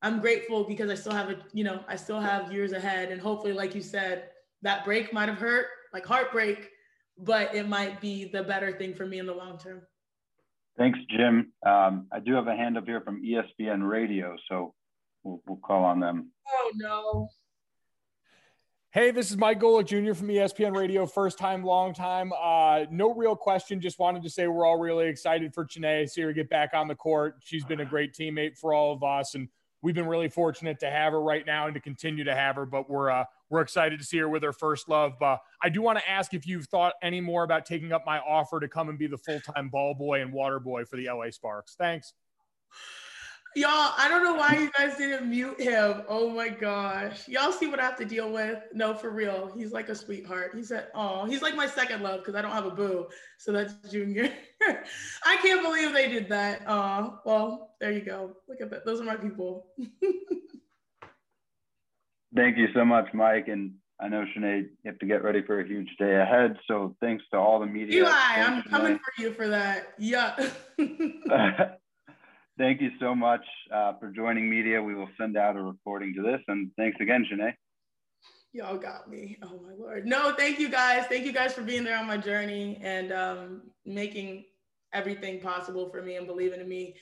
I'm 0.00 0.18
grateful 0.18 0.64
because 0.64 0.88
I 0.88 0.94
still 0.94 1.12
have 1.12 1.28
a 1.28 1.36
you 1.52 1.62
know 1.62 1.84
I 1.88 1.96
still 1.96 2.20
have 2.20 2.50
years 2.50 2.72
ahead 2.72 3.10
and 3.10 3.20
hopefully 3.20 3.52
like 3.52 3.74
you 3.74 3.82
said 3.82 4.30
that 4.62 4.84
break 4.84 5.12
might 5.12 5.28
have 5.28 5.38
hurt 5.38 5.66
like 5.92 6.06
heartbreak 6.06 6.70
but 7.18 7.54
it 7.54 7.68
might 7.68 8.00
be 8.00 8.24
the 8.24 8.42
better 8.42 8.72
thing 8.72 8.94
for 8.94 9.06
me 9.06 9.18
in 9.18 9.26
the 9.26 9.34
long 9.34 9.58
term. 9.58 9.82
Thanks, 10.78 10.98
Jim. 11.10 11.52
Um, 11.64 12.06
I 12.10 12.18
do 12.20 12.34
have 12.34 12.48
a 12.48 12.56
hand 12.56 12.78
up 12.78 12.86
here 12.86 13.00
from 13.02 13.22
ESPN 13.22 13.86
Radio, 13.86 14.36
so 14.48 14.74
we'll, 15.22 15.42
we'll 15.46 15.58
call 15.58 15.84
on 15.84 16.00
them. 16.00 16.30
Oh 16.48 16.72
no. 16.74 17.28
Hey, 18.90 19.10
this 19.10 19.30
is 19.30 19.38
Mike 19.38 19.58
Golic 19.58 19.86
Jr. 19.86 20.12
from 20.12 20.28
ESPN 20.28 20.76
Radio. 20.76 21.06
First 21.06 21.38
time, 21.38 21.64
long 21.64 21.94
time. 21.94 22.30
Uh, 22.38 22.84
no 22.90 23.14
real 23.14 23.34
question. 23.34 23.80
Just 23.80 23.98
wanted 23.98 24.22
to 24.22 24.28
say 24.28 24.46
we're 24.48 24.66
all 24.66 24.78
really 24.78 25.06
excited 25.06 25.54
for 25.54 25.64
Chiney. 25.64 26.06
See 26.06 26.20
her 26.20 26.32
get 26.32 26.50
back 26.50 26.70
on 26.74 26.88
the 26.88 26.94
court. 26.94 27.36
She's 27.40 27.64
been 27.64 27.80
a 27.80 27.86
great 27.86 28.12
teammate 28.12 28.58
for 28.58 28.74
all 28.74 28.92
of 28.92 29.02
us, 29.02 29.34
and 29.34 29.48
we've 29.82 29.94
been 29.94 30.06
really 30.06 30.28
fortunate 30.28 30.80
to 30.80 30.90
have 30.90 31.12
her 31.12 31.20
right 31.20 31.44
now 31.44 31.66
and 31.66 31.74
to 31.74 31.80
continue 31.80 32.24
to 32.24 32.34
have 32.34 32.56
her. 32.56 32.64
But 32.64 32.88
we're 32.88 33.10
uh, 33.10 33.24
we're 33.50 33.60
excited 33.60 33.98
to 33.98 34.04
see 34.04 34.18
her 34.18 34.28
with 34.28 34.42
her 34.42 34.52
first 34.52 34.88
love. 34.88 35.20
Uh, 35.20 35.36
I 35.62 35.68
do 35.68 35.82
want 35.82 35.98
to 35.98 36.10
ask 36.10 36.32
if 36.32 36.46
you've 36.46 36.66
thought 36.66 36.94
any 37.02 37.20
more 37.20 37.44
about 37.44 37.66
taking 37.66 37.92
up 37.92 38.06
my 38.06 38.18
offer 38.20 38.60
to 38.60 38.68
come 38.68 38.88
and 38.88 38.98
be 38.98 39.06
the 39.06 39.18
full 39.18 39.40
time 39.40 39.68
ball 39.68 39.94
boy 39.94 40.22
and 40.22 40.32
water 40.32 40.58
boy 40.58 40.84
for 40.84 40.96
the 40.96 41.08
LA 41.08 41.30
Sparks. 41.30 41.74
Thanks. 41.76 42.14
Y'all, 43.54 43.92
I 43.98 44.08
don't 44.08 44.24
know 44.24 44.32
why 44.34 44.54
you 44.54 44.70
guys 44.78 44.96
didn't 44.96 45.28
mute 45.28 45.60
him. 45.60 46.02
Oh 46.08 46.30
my 46.30 46.48
gosh. 46.48 47.28
Y'all 47.28 47.52
see 47.52 47.66
what 47.66 47.80
I 47.80 47.82
have 47.82 47.98
to 47.98 48.04
deal 48.06 48.32
with? 48.32 48.62
No, 48.72 48.94
for 48.94 49.10
real. 49.10 49.52
He's 49.54 49.72
like 49.72 49.90
a 49.90 49.94
sweetheart. 49.94 50.52
He 50.54 50.62
said, 50.64 50.88
oh, 50.94 51.26
he's 51.26 51.42
like 51.42 51.54
my 51.54 51.66
second 51.66 52.02
love 52.02 52.20
because 52.20 52.34
I 52.34 52.40
don't 52.40 52.52
have 52.52 52.64
a 52.64 52.70
boo. 52.70 53.08
So 53.36 53.52
that's 53.52 53.74
Junior. 53.90 54.32
I 55.26 55.36
can't 55.42 55.62
believe 55.62 55.92
they 55.92 56.08
did 56.08 56.30
that. 56.30 56.62
Oh, 56.66 57.18
well, 57.26 57.74
there 57.78 57.92
you 57.92 58.00
go. 58.00 58.36
Look 58.48 58.62
at 58.62 58.70
that. 58.70 58.86
Those 58.86 59.02
are 59.02 59.04
my 59.04 59.16
people. 59.16 59.66
Thank 62.34 62.56
you 62.56 62.68
so 62.72 62.86
much, 62.86 63.12
Mike. 63.12 63.48
And 63.48 63.74
I 64.00 64.08
know 64.08 64.24
Sinead, 64.34 64.62
you 64.62 64.90
have 64.90 64.98
to 65.00 65.06
get 65.06 65.22
ready 65.22 65.42
for 65.42 65.60
a 65.60 65.68
huge 65.68 65.90
day 65.98 66.16
ahead. 66.16 66.56
So 66.66 66.96
thanks 67.00 67.22
to 67.32 67.38
all 67.38 67.60
the 67.60 67.66
media. 67.66 68.04
Eli, 68.04 68.10
I'm 68.10 68.62
coming 68.62 68.98
for 68.98 69.22
you 69.22 69.34
for 69.34 69.46
that. 69.48 69.92
Yeah. 69.98 70.48
Thank 72.62 72.80
you 72.80 72.92
so 73.00 73.12
much 73.12 73.44
uh, 73.74 73.94
for 73.98 74.12
joining 74.12 74.48
media. 74.48 74.80
We 74.80 74.94
will 74.94 75.08
send 75.18 75.36
out 75.36 75.56
a 75.56 75.60
recording 75.60 76.14
to 76.14 76.22
this. 76.22 76.40
And 76.46 76.70
thanks 76.76 76.96
again, 77.00 77.26
Sinead. 77.28 77.54
Y'all 78.52 78.78
got 78.78 79.10
me. 79.10 79.36
Oh 79.42 79.60
my 79.66 79.72
Lord. 79.76 80.06
No, 80.06 80.32
thank 80.38 80.60
you 80.60 80.68
guys. 80.68 81.06
Thank 81.06 81.26
you 81.26 81.32
guys 81.32 81.52
for 81.52 81.62
being 81.62 81.82
there 81.82 81.98
on 81.98 82.06
my 82.06 82.16
journey 82.16 82.78
and 82.80 83.10
um, 83.10 83.62
making 83.84 84.44
everything 84.92 85.40
possible 85.40 85.90
for 85.90 86.02
me 86.02 86.14
and 86.14 86.24
believing 86.24 86.60
in 86.60 86.68
me 86.68 86.94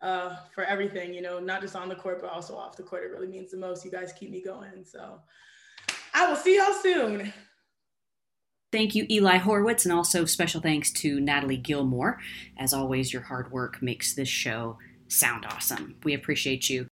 uh, 0.00 0.36
for 0.54 0.64
everything, 0.64 1.12
you 1.12 1.20
know, 1.20 1.38
not 1.38 1.60
just 1.60 1.76
on 1.76 1.90
the 1.90 1.96
court, 1.96 2.22
but 2.22 2.30
also 2.30 2.56
off 2.56 2.74
the 2.74 2.82
court. 2.82 3.02
It 3.04 3.10
really 3.12 3.28
means 3.28 3.50
the 3.50 3.58
most. 3.58 3.84
You 3.84 3.90
guys 3.90 4.10
keep 4.18 4.30
me 4.30 4.42
going. 4.42 4.86
So 4.86 5.20
I 6.14 6.26
will 6.26 6.36
see 6.36 6.56
y'all 6.56 6.72
soon. 6.82 7.30
Thank 8.72 8.94
you, 8.94 9.06
Eli 9.10 9.36
Horowitz, 9.36 9.84
and 9.84 9.92
also 9.92 10.24
special 10.24 10.62
thanks 10.62 10.90
to 10.92 11.20
Natalie 11.20 11.58
Gilmore. 11.58 12.18
As 12.56 12.72
always, 12.72 13.12
your 13.12 13.22
hard 13.22 13.52
work 13.52 13.82
makes 13.82 14.14
this 14.14 14.28
show 14.28 14.78
sound 15.14 15.46
awesome. 15.46 15.96
We 16.04 16.14
appreciate 16.14 16.68
you. 16.68 16.88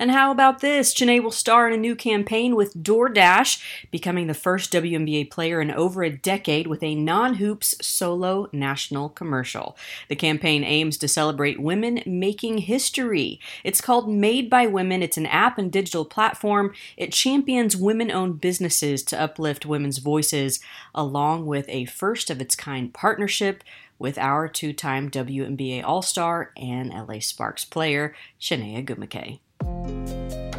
And 0.00 0.10
how 0.10 0.32
about 0.32 0.58
this? 0.58 0.92
Chiney 0.92 1.20
will 1.20 1.30
star 1.30 1.68
in 1.68 1.72
a 1.72 1.76
new 1.76 1.94
campaign 1.94 2.56
with 2.56 2.74
DoorDash, 2.74 3.62
becoming 3.92 4.26
the 4.26 4.34
first 4.34 4.72
WNBA 4.72 5.30
player 5.30 5.60
in 5.60 5.70
over 5.70 6.02
a 6.02 6.10
decade 6.10 6.66
with 6.66 6.82
a 6.82 6.96
non 6.96 7.34
hoops 7.34 7.76
solo 7.80 8.48
national 8.52 9.08
commercial. 9.08 9.76
The 10.08 10.16
campaign 10.16 10.64
aims 10.64 10.98
to 10.98 11.06
celebrate 11.06 11.62
women 11.62 12.02
making 12.06 12.58
history. 12.58 13.38
It's 13.62 13.80
called 13.80 14.12
Made 14.12 14.50
by 14.50 14.66
Women. 14.66 15.00
It's 15.00 15.16
an 15.16 15.26
app 15.26 15.58
and 15.58 15.70
digital 15.70 16.04
platform. 16.04 16.74
It 16.96 17.12
champions 17.12 17.76
women 17.76 18.10
owned 18.10 18.40
businesses 18.40 19.04
to 19.04 19.20
uplift 19.20 19.64
women's 19.64 19.98
voices, 19.98 20.58
along 20.92 21.46
with 21.46 21.66
a 21.68 21.84
first 21.84 22.30
of 22.30 22.40
its 22.40 22.56
kind 22.56 22.92
partnership 22.92 23.62
with 23.98 24.18
our 24.18 24.48
two 24.48 24.72
time 24.72 25.10
WNBA 25.10 25.82
All 25.84 26.02
Star 26.02 26.52
and 26.56 26.90
LA 26.90 27.20
Sparks 27.20 27.64
player, 27.64 28.14
Chiney 28.40 28.82
Ogwumike. 28.82 29.40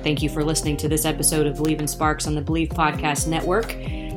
Thank 0.03 0.21
you 0.21 0.29
for 0.29 0.43
listening 0.43 0.77
to 0.77 0.87
this 0.87 1.03
episode 1.05 1.47
of 1.47 1.57
Bleav 1.57 1.79
in 1.79 1.87
Sparks 1.87 2.27
on 2.27 2.35
the 2.35 2.41
Bleav 2.41 2.69
Podcast 2.69 3.27
Network. 3.27 3.75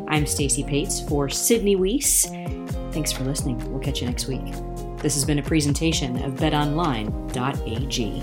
I'm 0.08 0.26
Stacy 0.26 0.62
Pates 0.62 1.00
for 1.00 1.28
Sydney 1.28 1.76
Weiss. 1.76 2.26
Thanks 2.92 3.12
for 3.12 3.24
listening. 3.24 3.58
We'll 3.70 3.80
catch 3.80 4.00
you 4.00 4.06
next 4.06 4.26
week. 4.26 4.44
This 4.98 5.14
has 5.14 5.24
been 5.24 5.38
a 5.38 5.42
presentation 5.42 6.22
of 6.24 6.34
betonline.ag. 6.34 8.22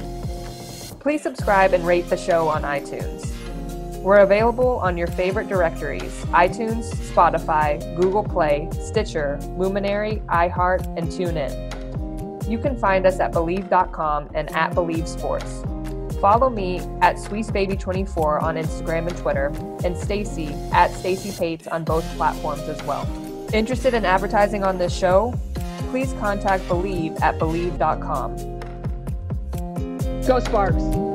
Please 1.00 1.22
subscribe 1.22 1.74
and 1.74 1.86
rate 1.86 2.10
the 2.10 2.18
show 2.18 2.48
on 2.48 2.64
iTunes. 2.64 3.32
We're 4.06 4.20
available 4.20 4.78
on 4.78 4.98
your 4.98 5.08
favorite 5.08 5.48
directories 5.48 6.14
iTunes, 6.26 6.94
Spotify, 7.12 7.80
Google 8.00 8.24
Play, 8.24 8.70
Stitcher, 8.80 9.40
Luminary, 9.58 10.22
iHeart, 10.30 10.86
and 10.96 11.08
TuneIn. 11.08 12.48
You 12.48 12.60
can 12.60 12.78
find 12.78 13.08
us 13.08 13.20
at 13.20 13.32
Bleav.com 13.32 14.30
and 14.36 14.56
at 14.56 14.74
Bleav 14.74 15.08
Sports. 15.08 15.64
Follow 16.22 16.52
me 16.52 16.82
at 17.02 17.16
SweetsBaby24 17.16 18.44
on 18.44 18.58
Instagram 18.58 19.08
and 19.08 19.18
Twitter, 19.18 19.48
and 19.84 19.98
Stacy 19.98 20.50
at 20.72 20.92
Stacy 20.92 21.36
Pates 21.36 21.66
on 21.66 21.84
both 21.84 22.06
platforms 22.16 22.62
as 22.70 22.82
well. 22.84 23.10
Interested 23.54 23.96
in 23.96 24.06
advertising 24.06 24.64
on 24.64 24.78
this 24.78 24.96
show? 24.96 25.34
Please 25.90 26.14
contact 26.20 26.64
Bleav 26.66 27.20
at 27.24 27.40
Bleav.com. 27.40 28.36
Go 30.28 30.40
Sparks! 30.40 31.15